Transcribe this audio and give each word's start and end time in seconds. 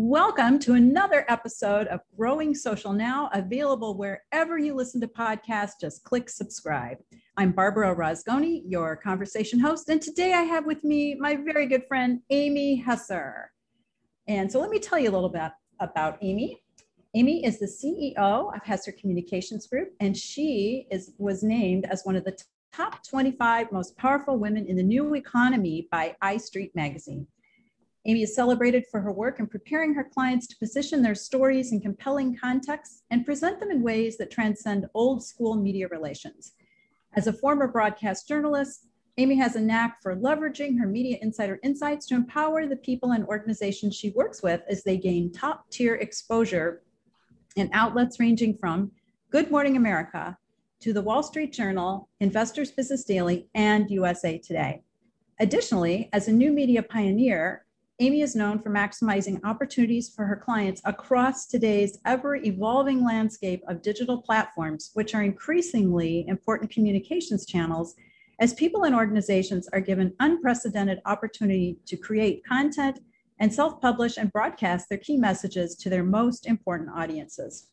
Welcome 0.00 0.60
to 0.60 0.74
another 0.74 1.24
episode 1.26 1.88
of 1.88 1.98
Growing 2.16 2.54
Social 2.54 2.92
Now, 2.92 3.30
available 3.32 3.98
wherever 3.98 4.56
you 4.56 4.72
listen 4.72 5.00
to 5.00 5.08
podcasts. 5.08 5.72
Just 5.80 6.04
click 6.04 6.30
subscribe. 6.30 6.98
I'm 7.36 7.50
Barbara 7.50 7.96
Rozgonyi, 7.96 8.62
your 8.64 8.94
conversation 8.94 9.58
host, 9.58 9.88
and 9.88 10.00
today 10.00 10.34
I 10.34 10.42
have 10.42 10.66
with 10.66 10.84
me 10.84 11.16
my 11.16 11.34
very 11.34 11.66
good 11.66 11.82
friend, 11.88 12.20
Amy 12.30 12.80
Hesser. 12.86 13.46
And 14.28 14.52
so 14.52 14.60
let 14.60 14.70
me 14.70 14.78
tell 14.78 15.00
you 15.00 15.10
a 15.10 15.16
little 15.16 15.28
bit 15.28 15.50
about 15.80 16.16
Amy. 16.22 16.62
Amy 17.16 17.44
is 17.44 17.58
the 17.58 17.66
CEO 17.66 18.54
of 18.54 18.62
Hesser 18.62 18.96
Communications 18.96 19.66
Group, 19.66 19.94
and 19.98 20.16
she 20.16 20.86
is 20.92 21.10
was 21.18 21.42
named 21.42 21.86
as 21.90 22.02
one 22.04 22.14
of 22.14 22.22
the 22.22 22.38
top 22.72 23.04
25 23.04 23.72
most 23.72 23.96
powerful 23.96 24.38
women 24.38 24.64
in 24.66 24.76
the 24.76 24.82
new 24.84 25.16
economy 25.16 25.88
by 25.90 26.14
iStreet 26.22 26.70
magazine. 26.76 27.26
Amy 28.08 28.22
is 28.22 28.34
celebrated 28.34 28.86
for 28.90 29.02
her 29.02 29.12
work 29.12 29.38
in 29.38 29.46
preparing 29.46 29.92
her 29.92 30.02
clients 30.02 30.46
to 30.46 30.56
position 30.56 31.02
their 31.02 31.14
stories 31.14 31.72
in 31.72 31.80
compelling 31.80 32.34
contexts 32.34 33.02
and 33.10 33.26
present 33.26 33.60
them 33.60 33.70
in 33.70 33.82
ways 33.82 34.16
that 34.16 34.30
transcend 34.30 34.86
old 34.94 35.22
school 35.22 35.54
media 35.54 35.86
relations. 35.88 36.52
As 37.16 37.26
a 37.26 37.34
former 37.34 37.68
broadcast 37.68 38.26
journalist, 38.26 38.86
Amy 39.18 39.36
has 39.36 39.56
a 39.56 39.60
knack 39.60 40.00
for 40.00 40.16
leveraging 40.16 40.78
her 40.78 40.86
media 40.86 41.18
insider 41.20 41.60
insights 41.62 42.06
to 42.06 42.14
empower 42.14 42.66
the 42.66 42.76
people 42.76 43.12
and 43.12 43.26
organizations 43.26 43.94
she 43.94 44.10
works 44.12 44.42
with 44.42 44.62
as 44.70 44.82
they 44.82 44.96
gain 44.96 45.30
top 45.30 45.68
tier 45.68 45.96
exposure 45.96 46.82
in 47.56 47.68
outlets 47.74 48.18
ranging 48.18 48.56
from 48.56 48.90
Good 49.30 49.50
Morning 49.50 49.76
America 49.76 50.38
to 50.80 50.94
the 50.94 51.02
Wall 51.02 51.22
Street 51.22 51.52
Journal, 51.52 52.08
Investors 52.20 52.70
Business 52.70 53.04
Daily, 53.04 53.48
and 53.54 53.90
USA 53.90 54.38
Today. 54.38 54.82
Additionally, 55.40 56.08
as 56.14 56.26
a 56.28 56.32
new 56.32 56.50
media 56.50 56.82
pioneer, 56.82 57.66
Amy 58.00 58.22
is 58.22 58.36
known 58.36 58.60
for 58.60 58.70
maximizing 58.70 59.40
opportunities 59.42 60.08
for 60.08 60.24
her 60.24 60.36
clients 60.36 60.80
across 60.84 61.46
today's 61.46 61.98
ever 62.04 62.36
evolving 62.36 63.04
landscape 63.04 63.60
of 63.66 63.82
digital 63.82 64.22
platforms, 64.22 64.92
which 64.94 65.16
are 65.16 65.24
increasingly 65.24 66.24
important 66.28 66.70
communications 66.70 67.44
channels 67.44 67.96
as 68.38 68.54
people 68.54 68.84
and 68.84 68.94
organizations 68.94 69.68
are 69.72 69.80
given 69.80 70.14
unprecedented 70.20 71.00
opportunity 71.06 71.76
to 71.86 71.96
create 71.96 72.46
content 72.46 73.00
and 73.40 73.52
self 73.52 73.80
publish 73.80 74.16
and 74.16 74.32
broadcast 74.32 74.88
their 74.88 74.98
key 74.98 75.16
messages 75.16 75.74
to 75.74 75.90
their 75.90 76.04
most 76.04 76.46
important 76.46 76.90
audiences. 76.94 77.66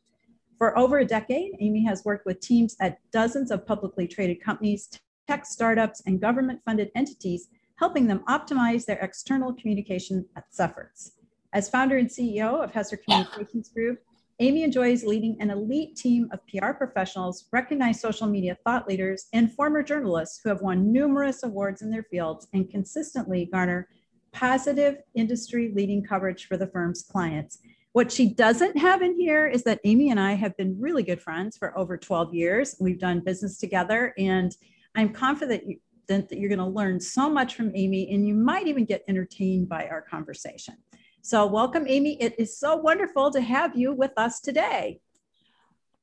For 0.57 0.75
over 0.75 0.97
a 0.97 1.05
decade, 1.05 1.51
Amy 1.59 1.85
has 1.85 2.03
worked 2.03 2.25
with 2.25 2.39
teams 2.39 2.75
at 2.79 2.97
dozens 3.11 3.51
of 3.51 3.67
publicly 3.67 4.07
traded 4.07 4.41
companies, 4.43 4.89
tech 5.27 5.45
startups, 5.45 6.01
and 6.07 6.19
government 6.19 6.61
funded 6.65 6.89
entities 6.95 7.47
helping 7.77 8.07
them 8.07 8.23
optimize 8.27 8.85
their 8.85 8.99
external 8.99 9.53
communication 9.53 10.25
efforts. 10.59 11.13
As 11.53 11.69
founder 11.69 11.97
and 11.97 12.09
CEO 12.09 12.63
of 12.63 12.71
Hesser 12.71 12.97
Communications 13.03 13.69
Group, 13.69 13.99
Amy 14.39 14.63
enjoys 14.63 15.05
leading 15.05 15.37
an 15.39 15.49
elite 15.49 15.95
team 15.95 16.27
of 16.33 16.45
PR 16.47 16.71
professionals, 16.71 17.47
recognized 17.53 18.01
social 18.01 18.27
media 18.27 18.57
thought 18.65 18.87
leaders, 18.87 19.27
and 19.31 19.53
former 19.53 19.81
journalists 19.81 20.41
who 20.43 20.49
have 20.49 20.61
won 20.61 20.91
numerous 20.91 21.43
awards 21.43 21.81
in 21.81 21.89
their 21.89 22.03
fields 22.03 22.47
and 22.53 22.69
consistently 22.69 23.45
garner 23.45 23.87
positive 24.33 24.97
industry 25.13 25.71
leading 25.73 26.03
coverage 26.03 26.47
for 26.47 26.57
the 26.57 26.67
firm's 26.67 27.03
clients. 27.03 27.59
What 27.93 28.11
she 28.11 28.33
doesn't 28.33 28.77
have 28.77 29.01
in 29.01 29.17
here 29.17 29.47
is 29.47 29.63
that 29.63 29.79
Amy 29.85 30.09
and 30.09 30.19
I 30.19 30.33
have 30.33 30.57
been 30.57 30.77
really 30.77 31.03
good 31.03 31.21
friends 31.21 31.55
for 31.55 31.77
over 31.79 31.95
12 31.97 32.33
years. 32.33 32.75
We've 32.77 32.99
done 32.99 33.21
business 33.21 33.57
together, 33.57 34.13
and 34.17 34.53
I'm 34.95 35.13
confident 35.13 35.63
confident 36.05 36.29
that 36.29 36.39
you're 36.39 36.49
going 36.49 36.59
to 36.59 36.65
learn 36.65 36.99
so 36.99 37.29
much 37.29 37.55
from 37.55 37.71
Amy 37.75 38.13
and 38.13 38.27
you 38.27 38.33
might 38.33 38.67
even 38.67 38.85
get 38.85 39.03
entertained 39.07 39.67
by 39.67 39.87
our 39.87 40.01
conversation. 40.01 40.75
So, 41.21 41.45
welcome, 41.47 41.85
Amy. 41.87 42.21
It 42.21 42.35
is 42.37 42.57
so 42.57 42.75
wonderful 42.75 43.31
to 43.31 43.41
have 43.41 43.75
you 43.75 43.93
with 43.93 44.11
us 44.17 44.39
today. 44.39 44.99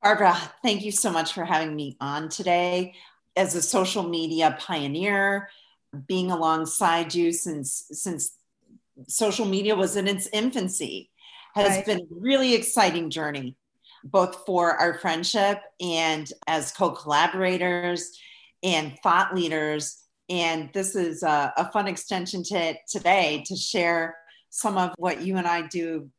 Barbara, 0.01 0.35
thank 0.61 0.83
you 0.83 0.91
so 0.91 1.11
much 1.11 1.31
for 1.31 1.45
having 1.45 1.75
me 1.75 1.95
on 2.01 2.27
today. 2.27 2.93
As 3.35 3.55
a 3.55 3.61
social 3.61 4.03
media 4.03 4.57
pioneer, 4.59 5.49
being 6.07 6.29
alongside 6.29 7.15
you 7.15 7.31
since 7.31 7.85
since 7.91 8.31
social 9.07 9.45
media 9.45 9.75
was 9.75 9.95
in 9.95 10.07
its 10.07 10.27
infancy 10.33 11.09
has 11.55 11.77
right. 11.77 11.85
been 11.85 11.99
a 11.99 12.07
really 12.09 12.53
exciting 12.53 13.09
journey, 13.09 13.55
both 14.03 14.45
for 14.45 14.71
our 14.75 14.99
friendship 14.99 15.61
and 15.79 16.31
as 16.47 16.71
co-collaborators 16.71 18.11
and 18.63 18.97
thought 19.03 19.35
leaders. 19.35 19.99
And 20.29 20.69
this 20.73 20.95
is 20.95 21.21
a, 21.23 21.53
a 21.57 21.71
fun 21.71 21.87
extension 21.87 22.43
to 22.43 22.75
today 22.89 23.43
to 23.47 23.55
share 23.55 24.15
some 24.49 24.77
of 24.77 24.93
what 24.97 25.21
you 25.21 25.37
and 25.37 25.47
I 25.47 25.67
do 25.67 26.09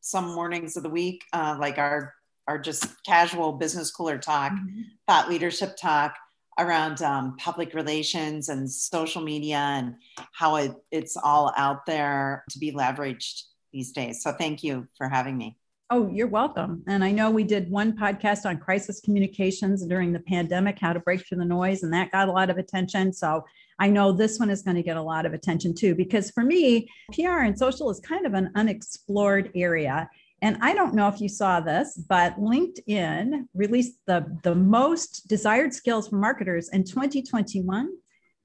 some 0.00 0.34
mornings 0.34 0.76
of 0.76 0.82
the 0.82 0.90
week, 0.90 1.22
uh, 1.32 1.56
like 1.58 1.78
our 1.78 2.14
our 2.46 2.58
just 2.58 3.02
casual 3.04 3.52
business 3.52 3.90
cooler 3.90 4.18
talk, 4.18 4.52
mm-hmm. 4.52 4.82
thought 5.06 5.30
leadership 5.30 5.76
talk 5.78 6.14
around 6.58 7.02
um, 7.02 7.36
public 7.38 7.74
relations 7.74 8.48
and 8.48 8.70
social 8.70 9.22
media 9.22 9.56
and 9.56 9.94
how 10.32 10.56
it, 10.56 10.72
it's 10.90 11.16
all 11.16 11.52
out 11.56 11.86
there 11.86 12.44
to 12.50 12.58
be 12.58 12.70
leveraged 12.70 13.42
these 13.72 13.92
days. 13.92 14.22
So 14.22 14.32
thank 14.32 14.62
you 14.62 14.86
for 14.96 15.08
having 15.08 15.36
me. 15.36 15.56
Oh, 15.90 16.08
you're 16.10 16.28
welcome. 16.28 16.82
And 16.86 17.04
I 17.04 17.10
know 17.12 17.30
we 17.30 17.44
did 17.44 17.70
one 17.70 17.94
podcast 17.94 18.46
on 18.46 18.56
crisis 18.56 19.00
communications 19.00 19.84
during 19.86 20.14
the 20.14 20.20
pandemic, 20.20 20.78
how 20.78 20.94
to 20.94 21.00
break 21.00 21.26
through 21.26 21.38
the 21.38 21.44
noise, 21.44 21.82
and 21.82 21.92
that 21.92 22.10
got 22.10 22.28
a 22.28 22.32
lot 22.32 22.48
of 22.48 22.56
attention. 22.56 23.12
So 23.12 23.44
I 23.78 23.90
know 23.90 24.10
this 24.10 24.38
one 24.38 24.48
is 24.48 24.62
going 24.62 24.76
to 24.76 24.82
get 24.82 24.96
a 24.96 25.02
lot 25.02 25.26
of 25.26 25.34
attention 25.34 25.74
too, 25.74 25.94
because 25.94 26.30
for 26.30 26.42
me, 26.42 26.88
PR 27.12 27.40
and 27.40 27.58
social 27.58 27.90
is 27.90 28.00
kind 28.00 28.24
of 28.24 28.32
an 28.32 28.50
unexplored 28.54 29.50
area. 29.54 30.08
And 30.40 30.56
I 30.62 30.74
don't 30.74 30.94
know 30.94 31.08
if 31.08 31.20
you 31.20 31.28
saw 31.28 31.60
this, 31.60 31.98
but 32.08 32.40
LinkedIn 32.40 33.46
released 33.52 33.98
the, 34.06 34.24
the 34.42 34.54
most 34.54 35.28
desired 35.28 35.74
skills 35.74 36.08
for 36.08 36.16
marketers 36.16 36.70
in 36.70 36.84
2021. 36.84 37.90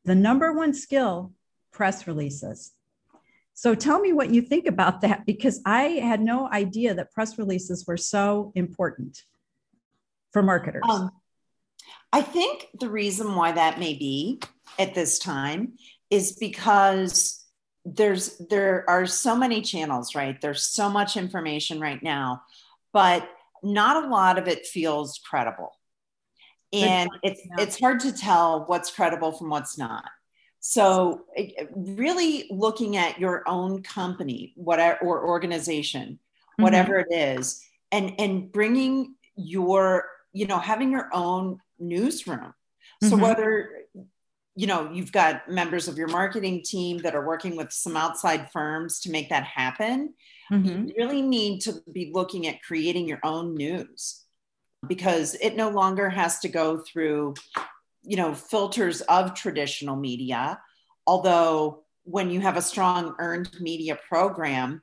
The 0.04 0.16
number 0.16 0.52
one 0.52 0.74
skill 0.74 1.32
press 1.72 2.06
releases. 2.06 2.74
So 3.59 3.75
tell 3.75 4.00
me 4.00 4.14
what 4.14 4.34
you 4.34 4.42
think 4.42 4.68
about 4.68 5.02
that 5.02 5.25
because 5.25 5.59
I 5.66 5.81
had 5.81 6.22
no 6.22 6.50
idea 6.50 6.94
that 6.94 7.12
press 7.12 7.38
releases 7.38 7.86
were 7.86 7.97
so 7.97 8.53
important 8.56 9.22
for 10.31 10.42
marketers. 10.42 10.84
Um, 10.90 11.12
I 12.14 12.22
think 12.22 12.68
the 12.80 12.88
reason 12.88 13.36
why 13.36 13.52
that 13.52 13.78
may 13.78 13.96
be 13.96 14.40
at 14.80 14.96
this 14.96 15.19
time 15.19 15.74
is 16.09 16.38
because 16.38 17.46
there's 17.84 18.38
there 18.50 18.86
are 18.90 19.06
so 19.06 19.36
many 19.36 19.59
channels, 19.59 20.16
right? 20.16 20.40
There's 20.40 20.66
so 20.66 20.90
much 20.90 21.18
information 21.18 21.81
right 21.81 22.02
now, 22.02 22.44
but 22.94 23.30
not 23.62 24.06
a 24.06 24.08
lot 24.08 24.38
of 24.40 24.48
it 24.48 24.68
feels 24.68 25.19
credible. 25.30 25.74
And 26.72 27.09
it's 27.24 27.42
it's 27.58 27.78
hard 27.78 28.00
to 28.02 28.14
tell 28.14 28.64
what's 28.68 28.90
credible 28.90 29.34
from 29.34 29.50
what's 29.50 29.78
not. 29.78 30.06
So, 30.62 31.25
really 31.74 32.47
looking 32.50 32.97
at 32.97 33.20
your 33.20 33.47
own 33.47 33.81
company, 33.81 34.53
whatever 34.56 35.00
or 35.02 35.25
organization, 35.28 36.14
mm-hmm. 36.14 36.64
whatever 36.64 37.02
mm-hmm. 37.02 37.14
it 37.14 37.40
is, 37.40 37.64
and 37.92 38.14
and 38.20 38.52
bringing 38.52 39.16
your, 39.36 40.06
you 40.34 40.48
know, 40.48 40.59
having 40.59 40.92
your 40.92 41.09
own 41.14 41.59
newsroom. 41.80 42.53
So 43.02 43.12
mm-hmm. 43.12 43.22
whether 43.22 43.69
you 44.56 44.68
know 44.68 44.92
you've 44.92 45.14
got 45.14 45.50
members 45.50 45.88
of 45.88 45.98
your 45.98 46.09
marketing 46.09 46.64
team 46.66 46.98
that 47.00 47.16
are 47.16 47.25
working 47.25 47.56
with 47.56 47.72
some 47.72 47.96
outside 47.96 48.52
firms 48.52 49.00
to 49.02 49.12
make 49.12 49.30
that 49.30 49.46
happen, 49.46 50.14
mm-hmm. 50.52 50.88
you 50.88 50.94
really 50.98 51.22
need 51.22 51.62
to 51.62 51.81
be 51.92 52.12
looking 52.14 52.48
at 52.48 52.62
creating 52.62 53.08
your 53.08 53.19
own 53.24 53.56
news 53.56 54.25
because 54.88 55.36
it 55.36 55.56
no 55.56 55.69
longer 55.69 56.09
has 56.09 56.40
to 56.40 56.50
go 56.50 56.80
through 56.80 57.34
you 58.09 58.18
know 58.18 58.34
filters 58.34 59.02
of 59.02 59.34
traditional 59.36 59.96
media. 59.96 60.59
Although 61.06 61.84
when 62.03 62.31
you 62.31 62.42
have 62.42 62.58
a 62.58 62.62
strong 62.62 63.16
earned 63.20 63.50
media 63.62 63.97
program 64.07 64.81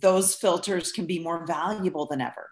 those 0.00 0.34
filters 0.34 0.92
can 0.92 1.06
be 1.06 1.18
more 1.18 1.46
valuable 1.46 2.06
than 2.06 2.20
ever 2.20 2.50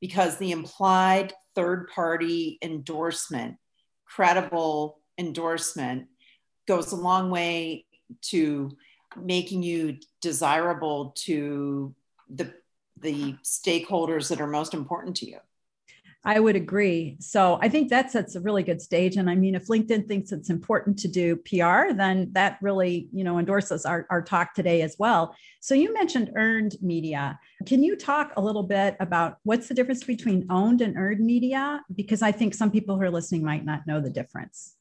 because 0.00 0.38
the 0.38 0.50
implied 0.50 1.32
third 1.54 1.88
party 1.88 2.58
endorsement 2.62 3.56
credible 4.06 4.98
endorsement 5.18 6.06
goes 6.66 6.92
a 6.92 6.96
long 6.96 7.30
way 7.30 7.84
to 8.22 8.70
making 9.22 9.62
you 9.62 9.98
desirable 10.20 11.12
to 11.16 11.94
the 12.30 12.52
the 13.00 13.34
stakeholders 13.44 14.28
that 14.28 14.40
are 14.40 14.48
most 14.48 14.74
important 14.74 15.14
to 15.16 15.26
you 15.30 15.38
I 16.24 16.40
would 16.40 16.56
agree. 16.56 17.16
So 17.20 17.58
I 17.62 17.68
think 17.68 17.88
that 17.88 18.10
sets 18.10 18.34
a 18.34 18.40
really 18.40 18.64
good 18.64 18.82
stage. 18.82 19.16
And 19.16 19.30
I 19.30 19.36
mean, 19.36 19.54
if 19.54 19.68
LinkedIn 19.68 20.08
thinks 20.08 20.32
it's 20.32 20.50
important 20.50 20.98
to 21.00 21.08
do 21.08 21.36
PR, 21.36 21.94
then 21.94 22.30
that 22.32 22.58
really, 22.60 23.08
you 23.12 23.22
know, 23.22 23.38
endorses 23.38 23.86
our, 23.86 24.06
our 24.10 24.20
talk 24.20 24.52
today 24.52 24.82
as 24.82 24.96
well. 24.98 25.34
So 25.60 25.74
you 25.74 25.94
mentioned 25.94 26.32
earned 26.34 26.74
media. 26.82 27.38
Can 27.66 27.84
you 27.84 27.96
talk 27.96 28.32
a 28.36 28.40
little 28.40 28.64
bit 28.64 28.96
about 28.98 29.38
what's 29.44 29.68
the 29.68 29.74
difference 29.74 30.02
between 30.02 30.46
owned 30.50 30.80
and 30.80 30.96
earned 30.96 31.24
media? 31.24 31.82
Because 31.94 32.20
I 32.20 32.32
think 32.32 32.52
some 32.52 32.70
people 32.70 32.96
who 32.96 33.02
are 33.02 33.10
listening 33.10 33.44
might 33.44 33.64
not 33.64 33.86
know 33.86 34.00
the 34.00 34.10
difference. 34.10 34.74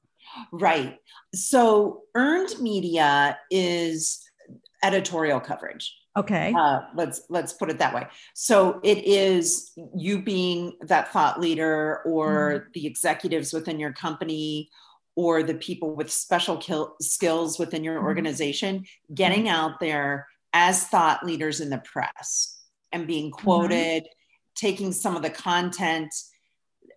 Right. 0.51 0.97
So 1.33 2.01
earned 2.15 2.59
media 2.59 3.37
is 3.51 4.23
editorial 4.83 5.39
coverage. 5.39 5.95
Okay. 6.17 6.51
Uh, 6.57 6.81
let's 6.95 7.21
let's 7.29 7.53
put 7.53 7.69
it 7.69 7.77
that 7.77 7.93
way. 7.93 8.07
So 8.33 8.79
it 8.83 9.05
is 9.05 9.71
you 9.95 10.21
being 10.21 10.73
that 10.81 11.13
thought 11.13 11.39
leader, 11.39 12.01
or 12.05 12.51
mm-hmm. 12.51 12.69
the 12.73 12.87
executives 12.87 13.53
within 13.53 13.79
your 13.79 13.93
company, 13.93 14.69
or 15.15 15.43
the 15.43 15.53
people 15.53 15.95
with 15.95 16.11
special 16.11 16.57
kill, 16.57 16.95
skills 16.99 17.59
within 17.59 17.83
your 17.83 17.97
mm-hmm. 17.97 18.07
organization, 18.07 18.85
getting 19.13 19.45
mm-hmm. 19.45 19.55
out 19.55 19.79
there 19.79 20.27
as 20.53 20.87
thought 20.87 21.23
leaders 21.23 21.61
in 21.61 21.69
the 21.69 21.77
press 21.77 22.61
and 22.91 23.05
being 23.05 23.31
mm-hmm. 23.31 23.43
quoted, 23.43 24.03
mm-hmm. 24.03 24.55
taking 24.55 24.91
some 24.91 25.15
of 25.15 25.21
the 25.21 25.29
content 25.29 26.13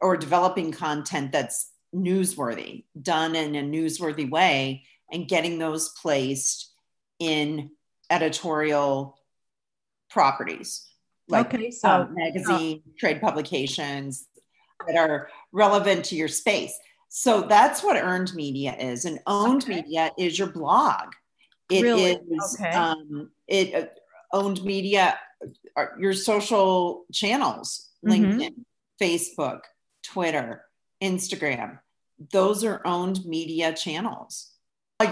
or 0.01 0.17
developing 0.17 0.73
content 0.73 1.31
that's 1.31 1.73
newsworthy, 1.95 2.85
done 3.03 3.37
in 3.37 3.55
a 3.55 3.63
newsworthy 3.63 4.31
way, 4.31 4.85
and 5.13 5.29
getting 5.29 5.59
those 5.59 5.91
placed 6.01 6.73
in 7.19 7.71
editorial 8.11 9.17
properties 10.11 10.91
like 11.31 11.55
okay, 11.55 11.71
so, 11.71 11.89
um, 11.89 12.15
magazine, 12.15 12.83
trade 12.99 13.21
publications 13.21 14.27
that 14.87 14.97
are 14.97 15.29
relevant 15.53 16.05
to 16.07 16.17
your 16.17 16.29
space. 16.29 16.77
So 17.09 17.43
that's 17.43 17.83
what 17.83 17.97
earned 17.97 18.35
media 18.35 18.75
is. 18.79 19.05
And 19.05 19.19
owned 19.27 19.65
okay. 19.65 19.77
media 19.77 20.11
is 20.19 20.39
your 20.39 20.51
blog. 20.51 21.13
It 21.71 21.83
really? 21.83 22.13
is 22.13 22.59
okay. 22.61 22.71
um, 22.71 23.31
it 23.47 23.75
uh, 23.75 23.87
owned 24.33 24.63
media, 24.65 25.19
uh, 25.77 25.87
your 25.99 26.13
social 26.13 27.05
channels, 27.13 27.91
mm-hmm. 28.05 28.41
LinkedIn, 28.41 28.55
Facebook, 29.01 29.61
Twitter, 30.03 30.65
Instagram. 31.03 31.79
Those 32.33 32.65
are 32.65 32.81
owned 32.85 33.25
media 33.25 33.73
channels. 33.73 34.51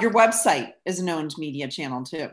Your 0.00 0.12
website 0.12 0.72
is 0.84 1.00
an 1.00 1.08
owned 1.08 1.34
media 1.38 1.66
channel 1.68 2.04
too. 2.04 2.28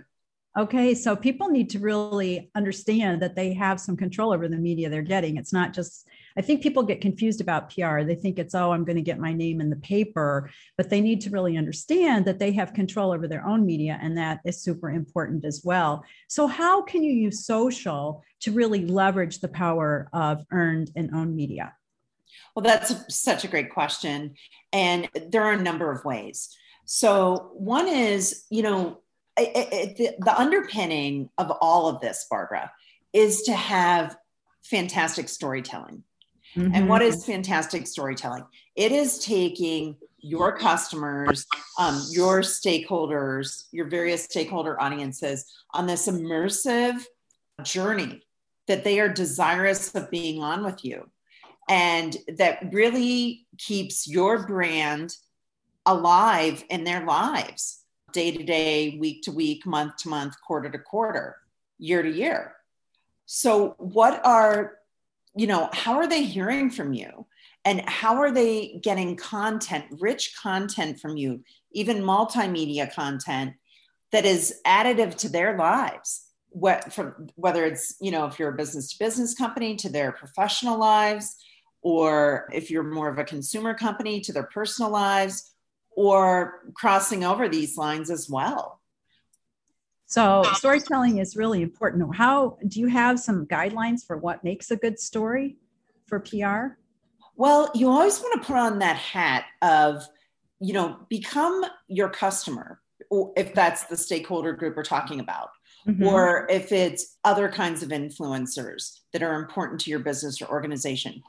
Okay, 0.57 0.93
so 0.93 1.17
people 1.17 1.49
need 1.49 1.69
to 1.71 1.79
really 1.79 2.49
understand 2.55 3.21
that 3.21 3.35
they 3.35 3.53
have 3.53 3.77
some 3.77 3.97
control 3.97 4.31
over 4.31 4.47
the 4.47 4.55
media 4.55 4.89
they're 4.89 5.01
getting. 5.01 5.35
It's 5.35 5.51
not 5.51 5.73
just, 5.73 6.07
I 6.37 6.41
think 6.41 6.63
people 6.63 6.81
get 6.81 7.01
confused 7.01 7.41
about 7.41 7.75
PR. 7.75 8.03
They 8.03 8.15
think 8.15 8.39
it's, 8.39 8.55
oh, 8.55 8.71
I'm 8.71 8.85
going 8.85 8.95
to 8.95 9.01
get 9.01 9.19
my 9.19 9.33
name 9.33 9.59
in 9.59 9.69
the 9.69 9.75
paper, 9.75 10.49
but 10.77 10.89
they 10.89 11.01
need 11.01 11.19
to 11.21 11.29
really 11.29 11.57
understand 11.57 12.23
that 12.23 12.39
they 12.39 12.53
have 12.53 12.73
control 12.73 13.11
over 13.11 13.27
their 13.27 13.45
own 13.45 13.65
media, 13.65 13.99
and 14.01 14.17
that 14.17 14.39
is 14.45 14.61
super 14.61 14.89
important 14.89 15.43
as 15.43 15.61
well. 15.65 16.05
So, 16.29 16.47
how 16.47 16.81
can 16.83 17.03
you 17.03 17.11
use 17.11 17.45
social 17.45 18.23
to 18.39 18.53
really 18.53 18.85
leverage 18.85 19.41
the 19.41 19.49
power 19.49 20.07
of 20.13 20.45
earned 20.51 20.89
and 20.95 21.13
owned 21.13 21.35
media? 21.35 21.73
Well, 22.55 22.63
that's 22.63 23.13
such 23.13 23.43
a 23.43 23.49
great 23.49 23.71
question. 23.73 24.35
And 24.71 25.09
there 25.29 25.43
are 25.43 25.51
a 25.51 25.61
number 25.61 25.91
of 25.91 26.05
ways. 26.05 26.55
So, 26.85 27.51
one 27.55 27.89
is, 27.89 28.45
you 28.49 28.63
know, 28.63 29.01
it, 29.37 29.73
it, 29.73 29.97
the, 29.97 30.15
the 30.19 30.39
underpinning 30.39 31.29
of 31.37 31.51
all 31.61 31.87
of 31.87 32.01
this, 32.01 32.25
Barbara, 32.29 32.71
is 33.13 33.43
to 33.43 33.53
have 33.53 34.15
fantastic 34.63 35.29
storytelling. 35.29 36.03
Mm-hmm. 36.55 36.73
And 36.73 36.89
what 36.89 37.01
is 37.01 37.25
fantastic 37.25 37.87
storytelling? 37.87 38.45
It 38.75 38.91
is 38.91 39.19
taking 39.19 39.97
your 40.19 40.57
customers, 40.57 41.45
um, 41.77 42.01
your 42.11 42.41
stakeholders, 42.41 43.65
your 43.71 43.87
various 43.87 44.23
stakeholder 44.23 44.81
audiences 44.81 45.45
on 45.73 45.85
this 45.85 46.07
immersive 46.07 47.03
journey 47.63 48.21
that 48.67 48.83
they 48.83 48.99
are 48.99 49.09
desirous 49.09 49.93
of 49.93 50.09
being 50.09 50.41
on 50.41 50.63
with 50.63 50.83
you. 50.83 51.09
And 51.69 52.15
that 52.37 52.73
really 52.73 53.45
keeps 53.57 54.07
your 54.07 54.47
brand 54.47 55.15
alive 55.85 56.63
in 56.69 56.83
their 56.83 57.05
lives 57.05 57.84
day 58.15 58.31
to 58.31 58.43
day, 58.43 58.97
week 58.97 59.21
to 59.23 59.31
week, 59.31 59.65
month 59.65 59.97
to 59.97 60.09
month, 60.09 60.35
quarter 60.41 60.69
to 60.69 60.79
quarter, 60.79 61.35
year 61.77 62.01
to 62.01 62.09
year. 62.09 62.55
So, 63.25 63.75
what 63.77 64.25
are, 64.25 64.77
you 65.35 65.45
know, 65.45 65.69
how 65.73 65.97
are 65.97 66.07
they 66.07 66.23
hearing 66.23 66.69
from 66.71 66.93
you? 66.93 67.27
And 67.65 67.81
how 67.89 68.17
are 68.17 68.31
they 68.31 68.79
getting 68.81 69.15
content, 69.17 69.85
rich 69.99 70.35
content 70.41 70.99
from 70.99 71.17
you, 71.17 71.43
even 71.71 72.01
multimedia 72.01 72.91
content 72.93 73.53
that 74.11 74.25
is 74.25 74.61
additive 74.65 75.15
to 75.17 75.29
their 75.29 75.57
lives? 75.57 76.21
What, 76.49 76.93
from, 76.93 77.27
whether 77.35 77.65
it's, 77.65 77.97
you 77.99 78.11
know, 78.11 78.27
if 78.27 78.39
you're 78.39 78.53
a 78.53 78.55
business 78.55 78.93
to 78.93 78.99
business 78.99 79.33
company 79.33 79.75
to 79.77 79.89
their 79.89 80.13
professional 80.13 80.79
lives, 80.79 81.35
or 81.81 82.47
if 82.53 82.71
you're 82.71 82.83
more 82.83 83.09
of 83.09 83.17
a 83.17 83.25
consumer 83.25 83.73
company 83.73 84.21
to 84.21 84.31
their 84.31 84.49
personal 84.53 84.89
lives, 84.89 85.54
or 85.95 86.61
crossing 86.73 87.23
over 87.23 87.49
these 87.49 87.77
lines 87.77 88.09
as 88.09 88.29
well. 88.29 88.81
So, 90.07 90.43
storytelling 90.53 91.17
is 91.17 91.35
really 91.35 91.61
important. 91.61 92.15
How 92.15 92.57
do 92.67 92.79
you 92.79 92.87
have 92.87 93.19
some 93.19 93.47
guidelines 93.47 94.05
for 94.05 94.17
what 94.17 94.43
makes 94.43 94.69
a 94.69 94.75
good 94.75 94.99
story 94.99 95.57
for 96.05 96.19
PR? 96.19 96.77
Well, 97.35 97.71
you 97.73 97.89
always 97.89 98.19
want 98.19 98.41
to 98.41 98.47
put 98.47 98.55
on 98.55 98.79
that 98.79 98.97
hat 98.97 99.45
of, 99.61 100.07
you 100.59 100.73
know, 100.73 100.97
become 101.09 101.65
your 101.87 102.09
customer, 102.09 102.79
if 103.35 103.53
that's 103.53 103.85
the 103.85 103.97
stakeholder 103.97 104.53
group 104.53 104.77
we're 104.77 104.83
talking 104.83 105.19
about, 105.19 105.49
mm-hmm. 105.87 106.05
or 106.05 106.47
if 106.49 106.71
it's 106.71 107.17
other 107.23 107.49
kinds 107.49 107.83
of 107.83 107.89
influencers 107.89 108.99
that 109.11 109.23
are 109.23 109.35
important 109.35 109.81
to 109.81 109.89
your 109.89 109.99
business 109.99 110.41
or 110.41 110.47
organization, 110.49 111.21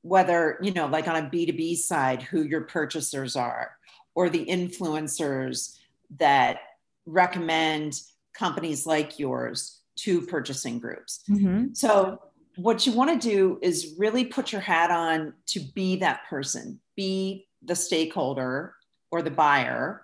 whether, 0.00 0.58
you 0.62 0.72
know, 0.72 0.86
like 0.86 1.06
on 1.06 1.16
a 1.16 1.28
B2B 1.28 1.76
side, 1.76 2.22
who 2.22 2.42
your 2.42 2.62
purchasers 2.62 3.36
are, 3.36 3.70
or 4.14 4.28
the 4.28 4.44
influencers 4.46 5.76
that 6.18 6.58
recommend 7.06 8.00
companies 8.32 8.86
like 8.86 9.18
yours 9.18 9.80
to 9.96 10.22
purchasing 10.22 10.78
groups. 10.78 11.22
Mm-hmm. 11.28 11.74
So, 11.74 12.22
what 12.56 12.86
you 12.86 12.92
want 12.92 13.18
to 13.18 13.28
do 13.28 13.58
is 13.62 13.94
really 13.96 14.26
put 14.26 14.52
your 14.52 14.60
hat 14.60 14.90
on 14.90 15.32
to 15.46 15.60
be 15.74 15.96
that 15.96 16.20
person, 16.28 16.80
be 16.96 17.46
the 17.62 17.74
stakeholder 17.74 18.74
or 19.10 19.22
the 19.22 19.30
buyer, 19.30 20.02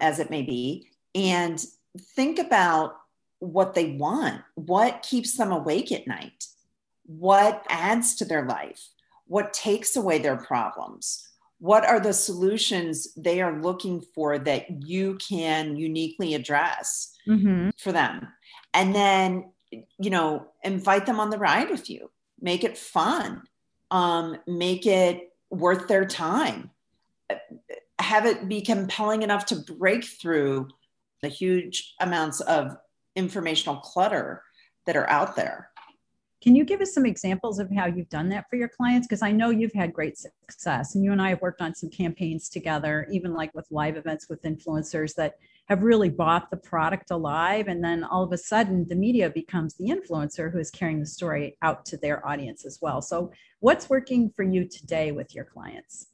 as 0.00 0.20
it 0.20 0.30
may 0.30 0.42
be, 0.42 0.88
and 1.14 1.64
think 2.14 2.38
about 2.38 2.96
what 3.40 3.74
they 3.74 3.92
want, 3.92 4.42
what 4.54 5.02
keeps 5.02 5.36
them 5.36 5.50
awake 5.50 5.90
at 5.90 6.06
night, 6.06 6.44
what 7.06 7.64
adds 7.68 8.14
to 8.16 8.24
their 8.24 8.44
life, 8.46 8.88
what 9.26 9.52
takes 9.52 9.96
away 9.96 10.18
their 10.18 10.36
problems, 10.36 11.27
what 11.58 11.84
are 11.84 12.00
the 12.00 12.12
solutions 12.12 13.12
they 13.16 13.40
are 13.40 13.60
looking 13.60 14.00
for 14.14 14.38
that 14.38 14.86
you 14.86 15.16
can 15.16 15.76
uniquely 15.76 16.34
address 16.34 17.14
mm-hmm. 17.26 17.70
for 17.78 17.92
them? 17.92 18.28
And 18.74 18.94
then 18.94 19.52
you 19.98 20.10
know 20.10 20.46
invite 20.62 21.06
them 21.06 21.20
on 21.20 21.30
the 21.30 21.38
ride 21.38 21.70
with 21.70 21.90
you. 21.90 22.10
Make 22.40 22.64
it 22.64 22.78
fun. 22.78 23.42
Um, 23.90 24.36
make 24.46 24.86
it 24.86 25.32
worth 25.50 25.88
their 25.88 26.06
time. 26.06 26.70
Have 27.98 28.26
it 28.26 28.48
be 28.48 28.60
compelling 28.60 29.22
enough 29.22 29.46
to 29.46 29.56
break 29.56 30.04
through 30.04 30.68
the 31.22 31.28
huge 31.28 31.94
amounts 32.00 32.40
of 32.40 32.76
informational 33.16 33.76
clutter 33.78 34.42
that 34.86 34.96
are 34.96 35.08
out 35.10 35.34
there 35.34 35.70
can 36.40 36.54
you 36.54 36.64
give 36.64 36.80
us 36.80 36.94
some 36.94 37.04
examples 37.04 37.58
of 37.58 37.68
how 37.74 37.86
you've 37.86 38.08
done 38.08 38.28
that 38.28 38.48
for 38.48 38.56
your 38.56 38.68
clients? 38.68 39.08
Because 39.08 39.22
I 39.22 39.32
know 39.32 39.50
you've 39.50 39.72
had 39.72 39.92
great 39.92 40.16
success, 40.16 40.94
and 40.94 41.04
you 41.04 41.10
and 41.10 41.20
I 41.20 41.30
have 41.30 41.42
worked 41.42 41.60
on 41.60 41.74
some 41.74 41.90
campaigns 41.90 42.48
together, 42.48 43.08
even 43.10 43.34
like 43.34 43.52
with 43.54 43.66
live 43.70 43.96
events 43.96 44.28
with 44.28 44.42
influencers 44.42 45.14
that 45.16 45.34
have 45.68 45.82
really 45.82 46.08
bought 46.08 46.50
the 46.50 46.56
product 46.56 47.10
alive. 47.10 47.66
And 47.66 47.82
then 47.82 48.04
all 48.04 48.22
of 48.22 48.32
a 48.32 48.38
sudden, 48.38 48.86
the 48.88 48.94
media 48.94 49.30
becomes 49.30 49.74
the 49.74 49.88
influencer 49.88 50.52
who 50.52 50.58
is 50.58 50.70
carrying 50.70 51.00
the 51.00 51.06
story 51.06 51.56
out 51.62 51.84
to 51.86 51.96
their 51.96 52.26
audience 52.26 52.64
as 52.64 52.78
well. 52.80 53.02
So, 53.02 53.32
what's 53.58 53.90
working 53.90 54.30
for 54.36 54.44
you 54.44 54.68
today 54.68 55.10
with 55.10 55.34
your 55.34 55.44
clients? 55.44 56.06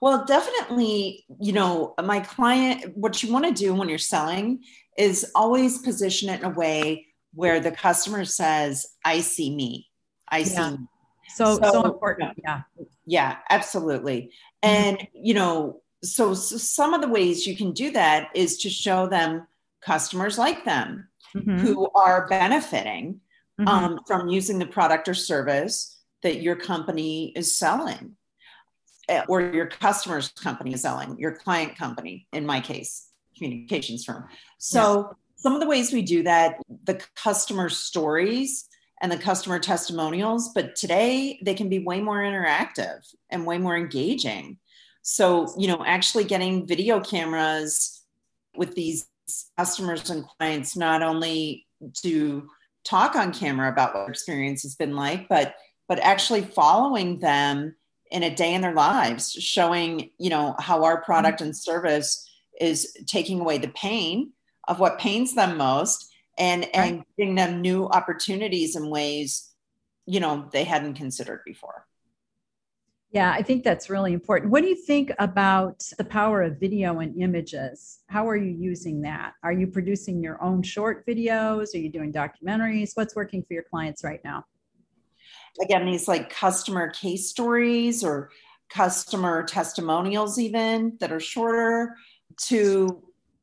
Well, 0.00 0.24
definitely, 0.24 1.24
you 1.40 1.52
know, 1.52 1.94
my 2.02 2.18
client, 2.18 2.96
what 2.96 3.22
you 3.22 3.32
want 3.32 3.44
to 3.44 3.52
do 3.52 3.74
when 3.74 3.88
you're 3.88 3.98
selling 3.98 4.64
is 4.98 5.30
always 5.34 5.78
position 5.78 6.28
it 6.28 6.40
in 6.40 6.46
a 6.46 6.50
way 6.50 7.06
where 7.34 7.60
the 7.60 7.70
customer 7.70 8.24
says, 8.24 8.86
I 9.04 9.20
see 9.20 9.54
me. 9.54 9.88
I 10.28 10.38
yeah. 10.38 10.44
see 10.44 10.76
me. 10.76 10.86
So, 11.34 11.58
so, 11.58 11.72
so 11.72 11.84
important. 11.84 12.38
Yeah. 12.42 12.62
Yeah, 13.06 13.36
absolutely. 13.50 14.32
Mm-hmm. 14.64 14.68
And, 14.74 15.08
you 15.14 15.34
know, 15.34 15.82
so, 16.04 16.34
so, 16.34 16.56
some 16.56 16.94
of 16.94 17.00
the 17.00 17.08
ways 17.08 17.46
you 17.46 17.56
can 17.56 17.72
do 17.72 17.90
that 17.92 18.28
is 18.34 18.58
to 18.58 18.70
show 18.70 19.06
them 19.06 19.46
customers 19.80 20.38
like 20.38 20.64
them 20.64 21.08
mm-hmm. 21.34 21.58
who 21.58 21.88
are 21.94 22.28
benefiting 22.28 23.20
mm-hmm. 23.60 23.68
um, 23.68 24.00
from 24.06 24.28
using 24.28 24.58
the 24.58 24.66
product 24.66 25.08
or 25.08 25.14
service 25.14 26.00
that 26.22 26.40
your 26.40 26.56
company 26.56 27.32
is 27.34 27.56
selling 27.56 28.16
eh, 29.08 29.24
or 29.28 29.40
your 29.40 29.66
customer's 29.66 30.28
company 30.28 30.74
is 30.74 30.82
selling, 30.82 31.18
your 31.18 31.32
client 31.36 31.76
company, 31.76 32.26
in 32.32 32.46
my 32.46 32.60
case, 32.60 33.08
communications 33.36 34.04
firm. 34.04 34.26
So, 34.58 35.16
some 35.42 35.54
of 35.54 35.60
the 35.60 35.66
ways 35.66 35.92
we 35.92 36.02
do 36.02 36.22
that, 36.22 36.60
the 36.84 37.00
customer 37.16 37.68
stories 37.68 38.68
and 39.00 39.10
the 39.10 39.18
customer 39.18 39.58
testimonials, 39.58 40.50
but 40.54 40.76
today 40.76 41.40
they 41.42 41.54
can 41.54 41.68
be 41.68 41.80
way 41.80 42.00
more 42.00 42.18
interactive 42.18 43.00
and 43.28 43.44
way 43.44 43.58
more 43.58 43.76
engaging. 43.76 44.58
So, 45.02 45.52
you 45.58 45.66
know, 45.66 45.84
actually 45.84 46.24
getting 46.24 46.66
video 46.66 47.00
cameras 47.00 48.04
with 48.56 48.76
these 48.76 49.08
customers 49.58 50.10
and 50.10 50.24
clients 50.38 50.76
not 50.76 51.02
only 51.02 51.66
to 52.02 52.48
talk 52.84 53.16
on 53.16 53.32
camera 53.32 53.68
about 53.68 53.94
what 53.94 54.08
experience 54.08 54.62
has 54.62 54.76
been 54.76 54.94
like, 54.94 55.28
but 55.28 55.56
but 55.88 55.98
actually 55.98 56.42
following 56.42 57.18
them 57.18 57.74
in 58.12 58.22
a 58.22 58.34
day 58.34 58.54
in 58.54 58.60
their 58.60 58.74
lives, 58.74 59.32
showing 59.32 60.10
you 60.18 60.30
know 60.30 60.54
how 60.60 60.84
our 60.84 61.02
product 61.02 61.40
and 61.40 61.56
service 61.56 62.28
is 62.60 62.96
taking 63.06 63.40
away 63.40 63.58
the 63.58 63.68
pain 63.68 64.32
of 64.68 64.80
what 64.80 64.98
pains 64.98 65.34
them 65.34 65.56
most 65.56 66.12
and 66.38 66.68
and 66.74 67.04
giving 67.18 67.34
them 67.34 67.60
new 67.60 67.86
opportunities 67.86 68.76
in 68.76 68.88
ways 68.88 69.50
you 70.06 70.20
know 70.20 70.48
they 70.52 70.64
hadn't 70.64 70.94
considered 70.94 71.40
before 71.44 71.86
yeah, 73.12 73.30
I 73.30 73.42
think 73.42 73.62
that's 73.62 73.90
really 73.90 74.14
important. 74.14 74.50
What 74.50 74.62
do 74.62 74.68
you 74.68 74.74
think 74.74 75.12
about 75.18 75.84
the 75.98 76.04
power 76.04 76.40
of 76.40 76.58
video 76.58 77.00
and 77.00 77.14
images? 77.20 78.00
How 78.06 78.26
are 78.26 78.36
you 78.36 78.50
using 78.50 79.02
that? 79.02 79.34
Are 79.42 79.52
you 79.52 79.66
producing 79.66 80.22
your 80.22 80.42
own 80.42 80.62
short 80.62 81.06
videos? 81.06 81.74
Are 81.74 81.78
you 81.78 81.90
doing 81.90 82.10
documentaries? 82.10 82.92
What's 82.94 83.14
working 83.14 83.42
for 83.42 83.52
your 83.52 83.64
clients 83.64 84.02
right 84.02 84.20
now? 84.24 84.46
Again, 85.60 85.84
these 85.84 86.08
like 86.08 86.30
customer 86.30 86.88
case 86.88 87.28
stories 87.28 88.02
or 88.02 88.30
customer 88.70 89.42
testimonials, 89.42 90.38
even 90.38 90.96
that 91.00 91.12
are 91.12 91.20
shorter, 91.20 91.94
to 92.46 93.02